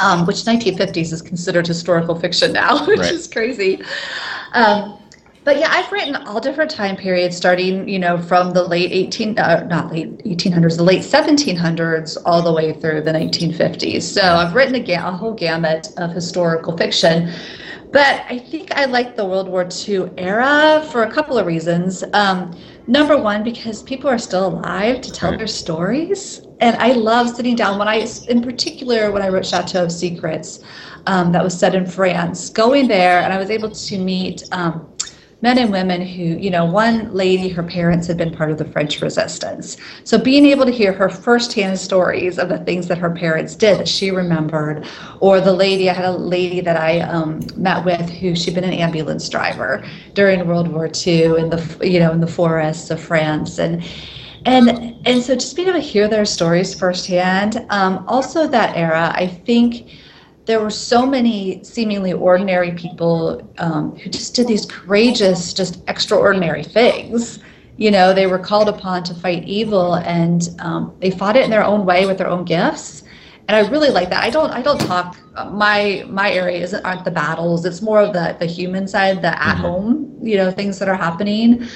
um, 0.00 0.26
which 0.26 0.38
1950s 0.38 1.12
is 1.12 1.22
considered 1.22 1.66
historical 1.66 2.18
fiction 2.18 2.52
now, 2.52 2.84
which 2.86 2.98
right. 2.98 3.12
is 3.12 3.28
crazy. 3.28 3.82
Um, 4.52 4.97
but 5.48 5.58
yeah, 5.58 5.68
I've 5.70 5.90
written 5.90 6.14
all 6.14 6.40
different 6.40 6.70
time 6.70 6.94
periods, 6.94 7.34
starting 7.34 7.88
you 7.88 7.98
know 7.98 8.18
from 8.18 8.50
the 8.50 8.62
late 8.62 8.92
18, 8.92 9.38
uh, 9.38 9.64
not 9.64 9.90
late 9.90 10.18
1800s, 10.18 10.76
the 10.76 10.82
late 10.82 11.00
1700s, 11.00 12.18
all 12.26 12.42
the 12.42 12.52
way 12.52 12.74
through 12.74 13.00
the 13.00 13.12
1950s. 13.12 14.02
So 14.02 14.20
I've 14.20 14.54
written 14.54 14.74
a, 14.74 14.80
ga- 14.80 15.08
a 15.08 15.10
whole 15.10 15.32
gamut 15.32 15.88
of 15.96 16.10
historical 16.10 16.76
fiction. 16.76 17.32
But 17.90 18.26
I 18.28 18.38
think 18.38 18.72
I 18.72 18.84
like 18.84 19.16
the 19.16 19.24
World 19.24 19.48
War 19.48 19.66
II 19.66 20.10
era 20.18 20.86
for 20.92 21.04
a 21.04 21.10
couple 21.10 21.38
of 21.38 21.46
reasons. 21.46 22.04
Um, 22.12 22.54
number 22.86 23.16
one, 23.16 23.42
because 23.42 23.82
people 23.82 24.10
are 24.10 24.18
still 24.18 24.48
alive 24.48 25.00
to 25.00 25.10
tell 25.10 25.34
their 25.34 25.46
stories. 25.46 26.42
And 26.60 26.76
I 26.76 26.92
love 26.92 27.34
sitting 27.34 27.56
down 27.56 27.78
when 27.78 27.88
I, 27.88 28.06
in 28.28 28.42
particular, 28.42 29.10
when 29.12 29.22
I 29.22 29.30
wrote 29.30 29.46
Chateau 29.46 29.84
of 29.84 29.92
Secrets, 29.92 30.62
um, 31.06 31.32
that 31.32 31.42
was 31.42 31.58
set 31.58 31.74
in 31.74 31.86
France, 31.86 32.50
going 32.50 32.86
there, 32.86 33.22
and 33.22 33.32
I 33.32 33.38
was 33.38 33.48
able 33.48 33.70
to 33.70 33.98
meet 33.98 34.42
um, 34.52 34.86
men 35.40 35.58
and 35.58 35.70
women 35.70 36.00
who, 36.00 36.22
you 36.22 36.50
know, 36.50 36.64
one 36.64 37.12
lady, 37.12 37.48
her 37.48 37.62
parents 37.62 38.08
had 38.08 38.16
been 38.16 38.34
part 38.34 38.50
of 38.50 38.58
the 38.58 38.64
French 38.64 39.00
resistance. 39.00 39.76
So 40.02 40.18
being 40.18 40.44
able 40.46 40.64
to 40.64 40.72
hear 40.72 40.92
her 40.92 41.08
firsthand 41.08 41.78
stories 41.78 42.38
of 42.38 42.48
the 42.48 42.58
things 42.58 42.88
that 42.88 42.98
her 42.98 43.10
parents 43.10 43.54
did 43.54 43.78
that 43.78 43.88
she 43.88 44.10
remembered, 44.10 44.84
or 45.20 45.40
the 45.40 45.52
lady, 45.52 45.88
I 45.88 45.92
had 45.92 46.06
a 46.06 46.10
lady 46.12 46.60
that 46.62 46.76
I 46.76 47.00
um, 47.00 47.40
met 47.56 47.84
with 47.84 48.10
who 48.10 48.34
she'd 48.34 48.54
been 48.54 48.64
an 48.64 48.72
ambulance 48.72 49.28
driver 49.28 49.84
during 50.14 50.44
World 50.46 50.68
War 50.68 50.90
II 51.06 51.38
in 51.38 51.50
the, 51.50 51.78
you 51.82 52.00
know, 52.00 52.10
in 52.10 52.20
the 52.20 52.26
forests 52.26 52.90
of 52.90 53.00
France. 53.00 53.58
And, 53.58 53.84
and, 54.44 54.96
and 55.06 55.22
so 55.22 55.34
just 55.34 55.54
being 55.54 55.68
able 55.68 55.78
to 55.78 55.84
hear 55.84 56.08
their 56.08 56.24
stories 56.24 56.74
firsthand. 56.74 57.64
Um, 57.70 58.04
also 58.08 58.48
that 58.48 58.76
era, 58.76 59.12
I 59.14 59.28
think, 59.28 59.88
there 60.48 60.60
were 60.60 60.70
so 60.70 61.04
many 61.04 61.62
seemingly 61.62 62.14
ordinary 62.14 62.72
people 62.72 63.46
um, 63.58 63.94
who 63.96 64.08
just 64.08 64.34
did 64.34 64.48
these 64.48 64.64
courageous, 64.64 65.52
just 65.52 65.82
extraordinary 65.88 66.64
things. 66.64 67.38
You 67.76 67.90
know, 67.90 68.14
they 68.14 68.26
were 68.26 68.38
called 68.38 68.66
upon 68.70 69.04
to 69.04 69.14
fight 69.14 69.44
evil, 69.44 69.96
and 69.96 70.48
um, 70.58 70.96
they 71.00 71.10
fought 71.10 71.36
it 71.36 71.44
in 71.44 71.50
their 71.50 71.62
own 71.62 71.84
way 71.84 72.06
with 72.06 72.16
their 72.16 72.28
own 72.28 72.46
gifts. 72.46 73.04
And 73.46 73.56
I 73.56 73.68
really 73.68 73.90
like 73.90 74.08
that. 74.08 74.24
I 74.24 74.30
don't, 74.30 74.50
I 74.50 74.62
don't 74.62 74.80
talk. 74.80 75.18
My 75.52 76.06
my 76.08 76.30
area 76.30 76.62
isn't 76.62 76.82
aren't 76.82 77.04
the 77.04 77.10
battles. 77.10 77.66
It's 77.66 77.82
more 77.82 78.00
of 78.00 78.14
the 78.14 78.34
the 78.38 78.46
human 78.46 78.88
side, 78.88 79.20
the 79.20 79.40
at 79.42 79.56
home, 79.56 80.06
mm-hmm. 80.06 80.26
you 80.26 80.36
know, 80.38 80.50
things 80.50 80.78
that 80.78 80.88
are 80.88 80.96
happening. 80.96 81.68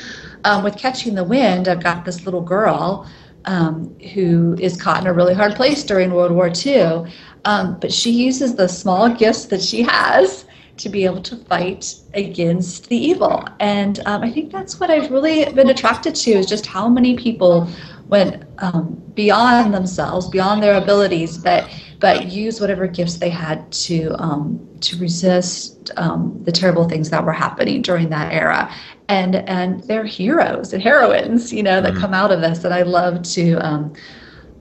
Um, 0.45 0.65
with 0.65 0.79
catching 0.79 1.15
the 1.15 1.25
wind, 1.25 1.69
I've 1.69 1.83
got 1.83 2.07
this 2.07 2.25
little 2.25 2.41
girl 2.41 3.07
um, 3.45 3.95
who 4.15 4.57
is 4.59 4.81
caught 4.81 5.01
in 5.03 5.07
a 5.07 5.13
really 5.13 5.35
hard 5.35 5.55
place 5.57 5.85
during 5.85 6.13
World 6.13 6.33
War 6.33 6.51
II. 6.55 7.05
Um, 7.45 7.79
but 7.81 7.93
she 7.93 8.11
uses 8.11 8.55
the 8.55 8.69
small 8.69 9.09
gifts 9.09 9.47
that 9.47 9.63
she 9.63 9.83
has 9.83 10.47
to 10.79 10.89
be 10.89 11.05
able 11.05 11.23
to 11.23 11.37
fight 11.37 11.95
against 12.15 12.89
the 12.89 12.97
evil. 12.97 13.45
And 13.61 14.01
um, 14.07 14.23
I 14.23 14.31
think 14.31 14.51
that's 14.51 14.81
what 14.81 14.91
I've 14.91 15.11
really 15.11 15.45
been 15.53 15.71
attracted 15.71 16.15
to 16.15 16.31
is 16.33 16.47
just 16.47 16.67
how 16.67 16.89
many 16.89 17.17
people 17.17 17.69
went 18.09 18.45
um, 18.59 19.03
beyond 19.15 19.75
themselves, 19.75 20.29
beyond 20.29 20.63
their 20.63 20.77
abilities, 20.77 21.39
but 21.39 21.69
but 21.99 22.33
use 22.33 22.61
whatever 22.61 22.89
gifts 22.89 23.19
they 23.19 23.31
had 23.31 23.71
to 23.71 24.13
um, 24.19 24.59
to 24.81 24.97
resist 24.99 25.93
um, 25.97 26.37
the 26.43 26.51
terrible 26.51 26.89
things 26.89 27.11
that 27.11 27.25
were 27.25 27.33
happening 27.33 27.81
during 27.81 28.11
that 28.11 28.33
era. 28.33 28.75
And 29.09 29.37
and 29.37 29.81
they're 29.85 30.05
heroes 30.05 30.73
and 30.73 30.83
heroines, 30.83 31.53
you 31.53 31.63
know, 31.63 31.81
that 31.81 31.93
mm-hmm. 31.93 32.01
come 32.01 32.15
out 32.15 32.33
of 32.33 32.41
this. 32.41 32.65
And 32.65 32.75
I 32.75 32.83
love 32.83 33.23
to 33.35 33.55
um, 33.59 33.93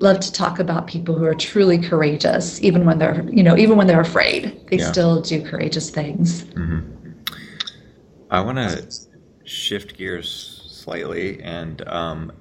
love 0.01 0.19
to 0.19 0.31
talk 0.31 0.59
about 0.59 0.87
people 0.87 1.15
who 1.15 1.25
are 1.25 1.35
truly 1.35 1.77
courageous, 1.77 2.61
even 2.61 2.85
when 2.85 2.97
they're, 2.97 3.23
you 3.29 3.43
know, 3.43 3.55
even 3.57 3.77
when 3.77 3.87
they're 3.87 4.01
afraid, 4.01 4.59
they 4.69 4.77
yeah. 4.77 4.91
still 4.91 5.21
do 5.21 5.43
courageous 5.43 5.89
things. 5.89 6.43
Mm-hmm. 6.45 7.11
I 8.29 8.41
want 8.41 8.57
to 8.57 8.91
shift 9.43 9.97
gears 9.97 10.61
slightly, 10.71 11.41
and 11.43 11.87
um, 11.87 12.31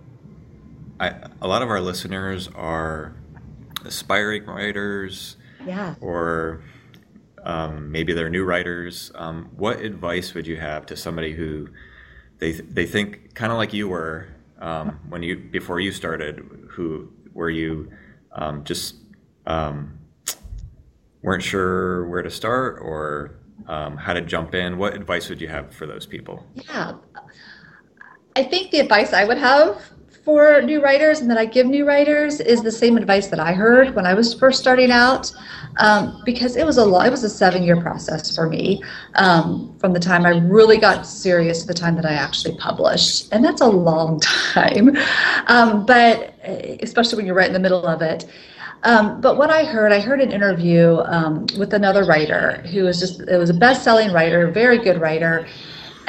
I, 0.99 1.15
a 1.41 1.49
lot 1.49 1.63
of 1.63 1.69
our 1.69 1.81
listeners 1.81 2.49
are 2.55 3.17
aspiring 3.85 4.47
writers, 4.47 5.37
yeah, 5.67 5.97
or 6.01 6.63
um, 7.43 7.91
maybe 7.91 8.13
they're 8.13 8.31
new 8.31 8.45
writers. 8.45 9.11
Um, 9.17 9.51
what 9.57 9.81
advice 9.81 10.33
would 10.35 10.47
you 10.47 10.57
have 10.57 10.87
to 10.87 10.97
somebody 10.97 11.33
who 11.33 11.69
they 12.39 12.53
they 12.53 12.87
think 12.87 13.35
kind 13.35 13.51
of 13.51 13.59
like 13.59 13.73
you 13.73 13.89
were 13.89 14.29
um, 14.61 15.01
when 15.09 15.23
you 15.23 15.37
before 15.37 15.81
you 15.81 15.91
started, 15.91 16.41
who 16.69 17.13
where 17.33 17.51
you 17.51 17.91
um, 18.33 18.65
just 18.65 18.97
um, 19.47 19.99
weren't 21.23 21.43
sure 21.43 22.09
where 22.09 22.23
to 22.23 22.31
start 22.31 22.79
or 22.83 23.39
um, 23.67 23.97
how 23.97 24.13
to 24.13 24.21
jump 24.21 24.55
in? 24.55 24.79
What 24.79 24.95
advice 24.95 25.29
would 25.29 25.41
you 25.41 25.49
have 25.49 25.75
for 25.75 25.87
those 25.87 26.07
people? 26.07 26.45
Yeah, 26.55 26.95
I 28.37 28.45
think 28.45 28.71
the 28.71 28.81
advice 28.81 29.13
I 29.13 29.25
would 29.25 29.39
have 29.39 29.83
for 30.25 30.61
new 30.61 30.83
writers 30.83 31.21
and 31.21 31.31
that 31.31 31.39
I 31.39 31.47
give 31.47 31.67
new 31.67 31.87
writers 31.87 32.41
is 32.41 32.63
the 32.63 32.71
same 32.71 32.97
advice 32.97 33.29
that 33.29 33.41
I 33.41 33.53
heard 33.53 33.95
when 33.95 34.05
I 34.05 34.13
was 34.13 34.35
first 34.35 34.61
starting 34.61 34.91
out, 34.91 35.33
um, 35.79 36.23
because 36.25 36.57
it 36.57 36.67
was 36.67 36.77
a 36.77 36.85
lot, 36.85 37.07
it 37.07 37.11
was 37.11 37.25
a 37.25 37.29
seven 37.31 37.63
year 37.63 37.81
process 37.81 38.35
for 38.35 38.49
me 38.49 38.83
um, 39.15 39.75
from 39.79 39.93
the 39.93 40.01
time 40.01 40.27
I 40.27 40.39
really 40.39 40.79
got 40.79 41.07
serious 41.07 41.63
to 41.63 41.67
the 41.67 41.75
time 41.75 41.97
that 41.97 42.05
I 42.05 42.13
actually 42.13 42.57
published, 42.57 43.33
and 43.33 43.45
that's 43.45 43.63
a 43.63 43.69
long 43.69 44.21
time. 44.53 44.97
Um, 45.47 45.87
but 45.87 46.35
eh, 46.43 46.77
especially 46.83 47.17
when 47.17 47.27
you're 47.27 47.35
right 47.35 47.49
in 47.49 47.55
the 47.55 47.59
middle 47.59 47.87
of 47.87 48.03
it. 48.03 48.27
Um, 48.83 49.21
but 49.21 49.37
what 49.37 49.51
I 49.51 49.65
heard, 49.65 49.93
I 49.93 50.01
heard 50.01 50.21
an 50.21 50.33
interview 50.33 51.01
um, 51.05 51.47
with 51.59 51.75
another 51.75 52.05
writer 52.05 52.63
who 52.73 52.85
was 52.85 52.99
just, 52.99 53.21
it 53.21 53.37
was 53.37 53.51
a 53.51 53.55
best 53.55 53.85
selling 53.85 54.11
writer, 54.13 54.51
very 54.51 54.79
good 54.79 55.01
writer. 55.01 55.47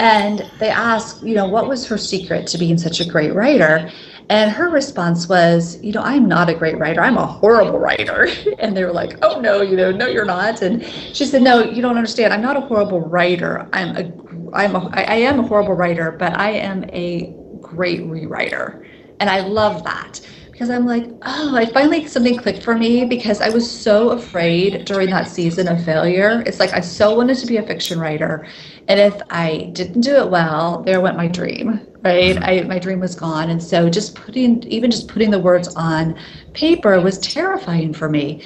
And 0.01 0.49
they 0.57 0.69
asked, 0.69 1.21
you 1.21 1.35
know, 1.35 1.47
what 1.47 1.67
was 1.67 1.85
her 1.85 1.95
secret 1.95 2.47
to 2.47 2.57
being 2.57 2.79
such 2.79 2.99
a 3.01 3.05
great 3.05 3.35
writer? 3.35 3.91
And 4.29 4.49
her 4.49 4.67
response 4.67 5.29
was, 5.29 5.79
you 5.83 5.91
know, 5.91 6.01
I'm 6.01 6.27
not 6.27 6.49
a 6.49 6.55
great 6.55 6.79
writer. 6.79 7.01
I'm 7.01 7.17
a 7.17 7.25
horrible 7.27 7.77
writer. 7.77 8.27
And 8.57 8.75
they 8.75 8.83
were 8.83 8.93
like, 8.93 9.19
oh, 9.21 9.39
no, 9.39 9.61
you 9.61 9.75
know, 9.77 9.91
no, 9.91 10.07
you're 10.07 10.25
not. 10.25 10.63
And 10.63 10.83
she 11.13 11.23
said, 11.25 11.43
no, 11.43 11.63
you 11.63 11.83
don't 11.83 11.97
understand. 11.97 12.33
I'm 12.33 12.41
not 12.41 12.57
a 12.57 12.61
horrible 12.61 12.99
writer. 12.99 13.69
I'm 13.73 13.95
a, 13.95 14.11
I'm 14.53 14.75
a, 14.75 14.89
I 14.93 15.17
am 15.17 15.39
a 15.39 15.43
horrible 15.43 15.75
writer, 15.75 16.11
but 16.11 16.35
I 16.35 16.51
am 16.51 16.83
a 16.85 17.35
great 17.61 18.01
rewriter. 18.01 18.83
And 19.19 19.29
I 19.29 19.41
love 19.41 19.83
that 19.83 20.19
because 20.61 20.69
I'm 20.69 20.85
like, 20.85 21.09
oh, 21.23 21.55
I 21.55 21.65
finally 21.65 22.05
something 22.05 22.37
clicked 22.37 22.61
for 22.61 22.75
me 22.75 23.03
because 23.03 23.41
I 23.41 23.49
was 23.49 23.67
so 23.67 24.11
afraid 24.11 24.85
during 24.85 25.09
that 25.09 25.27
season 25.27 25.67
of 25.67 25.83
failure. 25.83 26.43
It's 26.45 26.59
like 26.59 26.71
I 26.71 26.81
so 26.81 27.15
wanted 27.15 27.37
to 27.39 27.47
be 27.47 27.57
a 27.57 27.63
fiction 27.63 27.99
writer. 27.99 28.45
And 28.87 28.99
if 28.99 29.19
I 29.31 29.71
didn't 29.73 30.01
do 30.01 30.17
it 30.17 30.29
well, 30.29 30.83
there 30.83 31.01
went 31.01 31.17
my 31.17 31.27
dream, 31.27 31.81
right? 32.03 32.37
I, 32.43 32.61
my 32.61 32.77
dream 32.77 32.99
was 32.99 33.15
gone. 33.15 33.49
And 33.49 33.63
so 33.63 33.89
just 33.89 34.13
putting, 34.13 34.61
even 34.67 34.91
just 34.91 35.07
putting 35.07 35.31
the 35.31 35.39
words 35.39 35.67
on 35.69 36.15
paper 36.53 37.01
was 37.01 37.17
terrifying 37.17 37.91
for 37.91 38.07
me. 38.07 38.43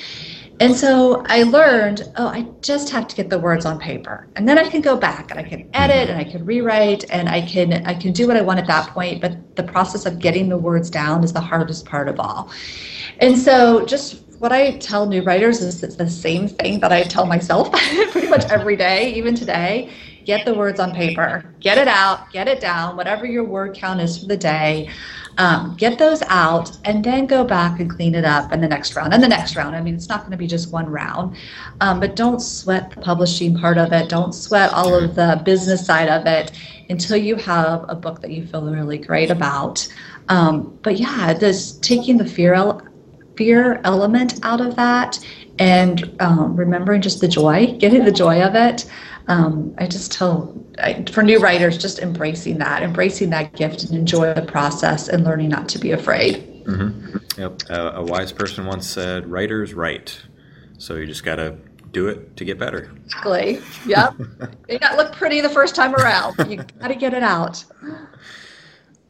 And 0.59 0.73
so 0.73 1.21
I 1.27 1.43
learned, 1.43 2.09
oh, 2.15 2.27
I 2.27 2.47
just 2.61 2.89
have 2.89 3.07
to 3.09 3.15
get 3.15 3.29
the 3.29 3.37
words 3.37 3.65
on 3.65 3.77
paper. 3.77 4.27
And 4.37 4.47
then 4.47 4.57
I 4.57 4.69
can 4.69 4.79
go 4.79 4.95
back 4.95 5.29
and 5.29 5.39
I 5.39 5.43
can 5.43 5.69
edit 5.73 6.09
and 6.09 6.17
I 6.17 6.23
can 6.23 6.45
rewrite 6.45 7.03
and 7.09 7.27
I 7.27 7.41
can 7.41 7.85
I 7.85 7.93
can 7.93 8.13
do 8.13 8.27
what 8.27 8.37
I 8.37 8.41
want 8.41 8.59
at 8.59 8.67
that 8.67 8.89
point, 8.91 9.21
but 9.21 9.55
the 9.57 9.63
process 9.63 10.05
of 10.05 10.19
getting 10.19 10.47
the 10.47 10.57
words 10.57 10.89
down 10.89 11.23
is 11.23 11.33
the 11.33 11.41
hardest 11.41 11.85
part 11.85 12.07
of 12.07 12.19
all. 12.19 12.51
And 13.19 13.37
so 13.37 13.85
just 13.85 14.21
what 14.39 14.51
I 14.51 14.77
tell 14.77 15.05
new 15.05 15.23
writers 15.23 15.61
is 15.61 15.83
it's 15.83 15.95
the 15.95 16.09
same 16.09 16.47
thing 16.47 16.79
that 16.79 16.91
I 16.91 17.03
tell 17.03 17.25
myself 17.25 17.71
pretty 18.11 18.27
much 18.27 18.45
every 18.45 18.75
day, 18.77 19.13
even 19.13 19.35
today. 19.35 19.91
Get 20.25 20.45
the 20.45 20.55
words 20.55 20.79
on 20.79 20.91
paper, 20.91 21.45
get 21.59 21.77
it 21.77 21.87
out, 21.87 22.31
get 22.31 22.47
it 22.47 22.59
down, 22.59 22.97
whatever 22.97 23.27
your 23.27 23.43
word 23.43 23.75
count 23.75 24.01
is 24.01 24.17
for 24.17 24.25
the 24.25 24.37
day. 24.37 24.89
Um, 25.37 25.75
get 25.77 25.99
those 25.99 26.21
out 26.27 26.77
and 26.85 27.03
then 27.03 27.25
go 27.25 27.43
back 27.43 27.79
and 27.81 27.89
clean 27.89 28.15
it 28.15 28.23
up 28.23 28.53
in 28.53 28.61
the 28.61 28.67
next 28.67 28.95
round 28.95 29.13
and 29.13 29.21
the 29.21 29.27
next 29.27 29.55
round. 29.55 29.75
I 29.75 29.81
mean, 29.81 29.95
it's 29.95 30.07
not 30.07 30.21
going 30.21 30.31
to 30.31 30.37
be 30.37 30.47
just 30.47 30.71
one 30.71 30.89
round, 30.89 31.35
um, 31.81 31.99
but 31.99 32.15
don't 32.15 32.41
sweat 32.41 32.91
the 32.91 33.01
publishing 33.01 33.57
part 33.57 33.77
of 33.77 33.91
it. 33.91 34.07
Don't 34.07 34.33
sweat 34.33 34.71
all 34.71 34.93
of 34.93 35.15
the 35.15 35.41
business 35.43 35.85
side 35.85 36.07
of 36.07 36.25
it 36.25 36.51
until 36.89 37.17
you 37.17 37.35
have 37.35 37.83
a 37.89 37.95
book 37.95 38.21
that 38.21 38.31
you 38.31 38.45
feel 38.47 38.69
really 38.69 38.97
great 38.97 39.29
about. 39.29 39.85
Um, 40.29 40.77
but 40.81 40.97
yeah, 40.97 41.33
just 41.33 41.83
taking 41.83 42.17
the 42.17 42.25
fear 42.25 42.55
fear 43.35 43.81
element 43.83 44.39
out 44.43 44.61
of 44.61 44.75
that 44.75 45.19
and 45.59 46.15
um, 46.19 46.55
remembering 46.55 47.01
just 47.01 47.21
the 47.21 47.27
joy, 47.27 47.75
getting 47.79 48.03
the 48.05 48.11
joy 48.11 48.41
of 48.41 48.55
it. 48.55 48.85
Um, 49.27 49.73
I 49.77 49.87
just 49.87 50.11
tell 50.11 50.55
I, 50.77 51.03
for 51.11 51.23
new 51.23 51.39
writers, 51.39 51.77
just 51.77 51.99
embracing 51.99 52.57
that, 52.59 52.83
embracing 52.83 53.29
that 53.31 53.53
gift, 53.53 53.83
and 53.83 53.97
enjoy 53.97 54.33
the 54.33 54.41
process, 54.43 55.07
and 55.07 55.23
learning 55.23 55.49
not 55.49 55.67
to 55.69 55.79
be 55.79 55.91
afraid. 55.91 56.65
Mm-hmm. 56.65 57.41
Yep. 57.41 57.61
Uh, 57.69 57.91
a 57.95 58.03
wise 58.03 58.31
person 58.31 58.65
once 58.65 58.87
said, 58.87 59.27
"Writers 59.27 59.73
write," 59.73 60.21
so 60.77 60.95
you 60.95 61.05
just 61.05 61.23
got 61.23 61.35
to 61.37 61.57
do 61.91 62.07
it 62.07 62.35
to 62.37 62.45
get 62.45 62.59
better. 62.59 62.91
Exactly. 63.05 63.61
Yep. 63.87 64.13
it 64.67 64.81
not 64.81 64.97
look 64.97 65.13
pretty 65.13 65.41
the 65.41 65.49
first 65.49 65.75
time 65.75 65.95
around. 65.95 66.35
You 66.49 66.57
got 66.57 66.89
to 66.89 66.95
get 66.95 67.13
it 67.13 67.23
out. 67.23 67.63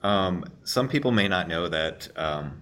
Um, 0.04 0.46
some 0.64 0.88
people 0.88 1.12
may 1.12 1.28
not 1.28 1.48
know 1.48 1.68
that 1.68 2.08
um, 2.16 2.62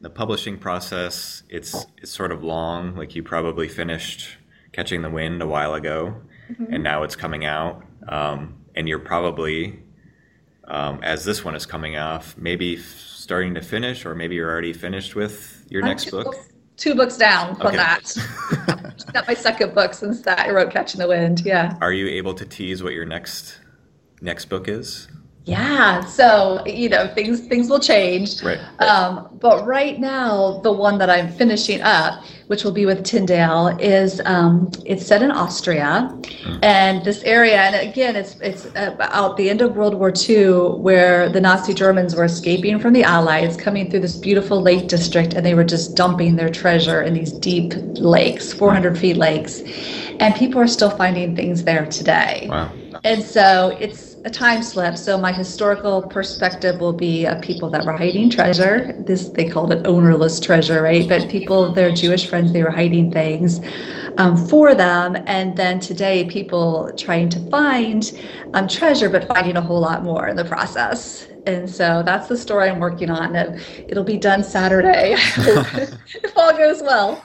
the 0.00 0.08
publishing 0.08 0.56
process 0.56 1.42
it's 1.48 1.86
it's 1.98 2.12
sort 2.12 2.30
of 2.30 2.44
long. 2.44 2.94
Like 2.94 3.14
you 3.14 3.22
probably 3.22 3.68
finished 3.68 4.36
Catching 4.72 5.02
the 5.02 5.10
Wind 5.10 5.42
a 5.42 5.48
while 5.48 5.74
ago, 5.74 6.22
mm-hmm. 6.50 6.72
and 6.72 6.82
now 6.82 7.02
it's 7.02 7.16
coming 7.16 7.44
out. 7.44 7.82
Um, 8.08 8.56
and 8.74 8.88
you're 8.88 8.98
probably, 8.98 9.80
um, 10.64 11.00
as 11.02 11.24
this 11.24 11.44
one 11.44 11.54
is 11.54 11.66
coming 11.66 11.96
off, 11.96 12.36
maybe 12.36 12.76
f- 12.76 12.82
starting 12.82 13.54
to 13.54 13.62
finish, 13.62 14.04
or 14.04 14.14
maybe 14.14 14.36
you're 14.36 14.50
already 14.50 14.72
finished 14.72 15.14
with 15.14 15.66
your 15.70 15.82
next 15.82 16.04
two 16.04 16.10
book. 16.10 16.24
Books, 16.26 16.48
two 16.76 16.94
books 16.94 17.16
down 17.16 17.54
from 17.56 17.68
okay. 17.68 17.76
that. 17.76 19.04
Got 19.12 19.26
my 19.26 19.34
second 19.34 19.74
book 19.74 19.94
since 19.94 20.22
that 20.22 20.40
I 20.40 20.50
wrote 20.50 20.70
Catching 20.70 21.00
the 21.00 21.08
Wind. 21.08 21.42
Yeah. 21.44 21.76
Are 21.80 21.92
you 21.92 22.08
able 22.08 22.34
to 22.34 22.44
tease 22.44 22.82
what 22.82 22.92
your 22.92 23.04
next 23.04 23.58
next 24.20 24.46
book 24.46 24.68
is? 24.68 25.08
Yeah, 25.44 26.04
so 26.04 26.64
you 26.66 26.88
know 26.88 27.08
things 27.14 27.40
things 27.40 27.70
will 27.70 27.80
change. 27.80 28.42
Right. 28.42 28.58
Um, 28.78 29.38
but 29.40 29.66
right 29.66 29.98
now, 29.98 30.60
the 30.62 30.72
one 30.72 30.98
that 30.98 31.08
I'm 31.08 31.28
finishing 31.32 31.80
up, 31.80 32.22
which 32.50 32.64
will 32.64 32.72
be 32.72 32.84
with 32.84 33.04
Tyndale, 33.04 33.68
is 33.78 34.20
um, 34.24 34.72
it's 34.84 35.06
set 35.06 35.22
in 35.22 35.30
Austria, 35.30 36.10
mm. 36.10 36.58
and 36.64 37.04
this 37.04 37.22
area, 37.22 37.58
and 37.58 37.76
again, 37.76 38.16
it's 38.16 38.34
it's 38.40 38.64
about 38.74 39.36
the 39.36 39.48
end 39.48 39.62
of 39.62 39.76
World 39.76 39.94
War 39.94 40.12
II, 40.12 40.80
where 40.80 41.28
the 41.28 41.40
Nazi 41.40 41.72
Germans 41.72 42.16
were 42.16 42.24
escaping 42.24 42.80
from 42.80 42.92
the 42.92 43.04
Allies, 43.04 43.56
coming 43.56 43.88
through 43.88 44.00
this 44.00 44.16
beautiful 44.16 44.60
lake 44.60 44.88
district, 44.88 45.34
and 45.34 45.46
they 45.46 45.54
were 45.54 45.62
just 45.62 45.94
dumping 45.94 46.34
their 46.34 46.48
treasure 46.48 47.02
in 47.02 47.14
these 47.14 47.30
deep 47.30 47.72
lakes, 47.94 48.52
400 48.52 48.98
feet 48.98 49.16
lakes, 49.16 49.62
and 50.18 50.34
people 50.34 50.60
are 50.60 50.66
still 50.66 50.90
finding 50.90 51.36
things 51.36 51.62
there 51.62 51.86
today. 51.86 52.48
Wow. 52.50 52.72
And 53.04 53.22
so 53.22 53.76
it's 53.78 54.09
a 54.24 54.30
time 54.30 54.62
slip. 54.62 54.98
So 54.98 55.16
my 55.16 55.32
historical 55.32 56.02
perspective 56.02 56.78
will 56.80 56.92
be 56.92 57.24
of 57.24 57.40
people 57.40 57.70
that 57.70 57.86
were 57.86 57.96
hiding 57.96 58.28
treasure. 58.28 58.94
This 58.98 59.28
they 59.30 59.48
called 59.48 59.72
it 59.72 59.86
ownerless 59.86 60.40
treasure, 60.40 60.82
right? 60.82 61.08
But 61.08 61.30
people, 61.30 61.72
their 61.72 61.90
Jewish 61.90 62.28
friends, 62.28 62.52
they 62.52 62.62
were 62.62 62.70
hiding 62.70 63.10
things 63.10 63.60
um, 64.18 64.36
for 64.36 64.74
them. 64.74 65.16
And 65.26 65.56
then 65.56 65.80
today, 65.80 66.26
people 66.26 66.92
trying 66.96 67.30
to 67.30 67.40
find 67.50 68.12
um, 68.52 68.68
treasure, 68.68 69.08
but 69.08 69.26
finding 69.26 69.56
a 69.56 69.62
whole 69.62 69.80
lot 69.80 70.02
more 70.02 70.28
in 70.28 70.36
the 70.36 70.44
process. 70.44 71.26
And 71.46 71.68
so 71.68 72.02
that's 72.04 72.28
the 72.28 72.36
story 72.36 72.68
I'm 72.68 72.80
working 72.80 73.08
on. 73.08 73.34
It'll 73.88 74.04
be 74.04 74.18
done 74.18 74.44
Saturday 74.44 75.14
if 75.16 76.32
all 76.36 76.52
goes 76.52 76.82
well. 76.82 77.24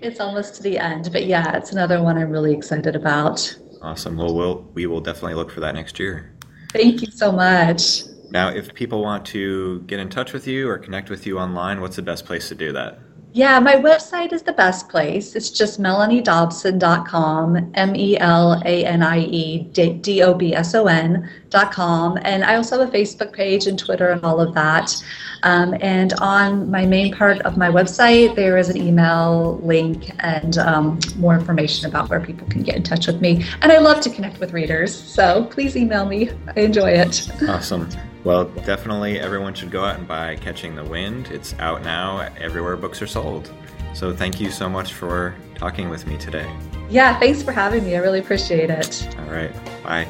It's 0.00 0.20
almost 0.20 0.54
to 0.56 0.62
the 0.62 0.78
end, 0.78 1.10
but 1.12 1.26
yeah, 1.26 1.56
it's 1.56 1.72
another 1.72 2.00
one 2.00 2.16
I'm 2.16 2.30
really 2.30 2.54
excited 2.54 2.94
about. 2.94 3.56
Awesome. 3.82 4.16
Well, 4.16 4.34
we'll 4.34 4.62
we 4.74 4.86
will 4.86 5.00
definitely 5.00 5.34
look 5.34 5.50
for 5.50 5.60
that 5.60 5.74
next 5.74 5.98
year. 5.98 6.35
Thank 6.76 7.00
you 7.02 7.10
so 7.10 7.32
much. 7.32 8.02
Now, 8.30 8.48
if 8.48 8.74
people 8.74 9.02
want 9.02 9.24
to 9.26 9.80
get 9.82 9.98
in 9.98 10.08
touch 10.10 10.32
with 10.32 10.46
you 10.46 10.68
or 10.68 10.78
connect 10.78 11.08
with 11.08 11.26
you 11.26 11.38
online, 11.38 11.80
what's 11.80 11.96
the 11.96 12.02
best 12.02 12.26
place 12.26 12.48
to 12.48 12.54
do 12.54 12.72
that? 12.72 12.98
Yeah, 13.36 13.60
my 13.60 13.74
website 13.74 14.32
is 14.32 14.40
the 14.40 14.54
best 14.54 14.88
place. 14.88 15.36
It's 15.36 15.50
just 15.50 15.78
melaniedobson.com, 15.78 17.70
M 17.74 17.94
E 17.94 18.16
L 18.16 18.62
A 18.64 18.86
N 18.86 19.02
I 19.02 19.18
E 19.18 19.64
D 19.64 20.22
O 20.22 20.32
B 20.32 20.54
S 20.54 20.74
O 20.74 20.86
N.com. 20.86 22.18
And 22.22 22.42
I 22.42 22.56
also 22.56 22.80
have 22.80 22.88
a 22.88 22.90
Facebook 22.90 23.34
page 23.34 23.66
and 23.66 23.78
Twitter 23.78 24.08
and 24.08 24.24
all 24.24 24.40
of 24.40 24.54
that. 24.54 24.96
Um, 25.42 25.76
and 25.82 26.14
on 26.14 26.70
my 26.70 26.86
main 26.86 27.12
part 27.12 27.42
of 27.42 27.58
my 27.58 27.68
website, 27.68 28.34
there 28.36 28.56
is 28.56 28.70
an 28.70 28.78
email 28.78 29.60
link 29.62 30.12
and 30.20 30.56
um, 30.56 30.98
more 31.16 31.34
information 31.34 31.90
about 31.90 32.08
where 32.08 32.20
people 32.20 32.48
can 32.48 32.62
get 32.62 32.76
in 32.76 32.84
touch 32.84 33.06
with 33.06 33.20
me. 33.20 33.44
And 33.60 33.70
I 33.70 33.76
love 33.76 34.00
to 34.00 34.08
connect 34.08 34.40
with 34.40 34.54
readers, 34.54 34.98
so 34.98 35.44
please 35.50 35.76
email 35.76 36.06
me. 36.06 36.30
I 36.56 36.60
enjoy 36.60 36.88
it. 36.88 37.30
Awesome. 37.46 37.86
Well, 38.26 38.46
definitely 38.46 39.20
everyone 39.20 39.54
should 39.54 39.70
go 39.70 39.84
out 39.84 40.00
and 40.00 40.08
buy 40.08 40.34
Catching 40.34 40.74
the 40.74 40.82
Wind. 40.82 41.28
It's 41.30 41.54
out 41.60 41.84
now 41.84 42.28
everywhere 42.36 42.76
books 42.76 43.00
are 43.00 43.06
sold. 43.06 43.52
So 43.94 44.12
thank 44.12 44.40
you 44.40 44.50
so 44.50 44.68
much 44.68 44.94
for 44.94 45.36
talking 45.54 45.88
with 45.90 46.08
me 46.08 46.18
today. 46.18 46.52
Yeah, 46.90 47.16
thanks 47.20 47.44
for 47.44 47.52
having 47.52 47.84
me. 47.84 47.94
I 47.94 48.00
really 48.00 48.18
appreciate 48.18 48.68
it. 48.68 49.08
All 49.20 49.26
right. 49.26 49.54
Bye. 49.84 50.08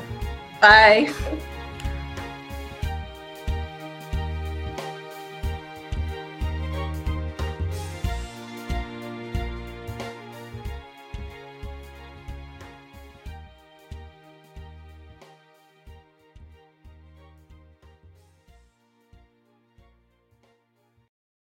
Bye. 0.63 1.13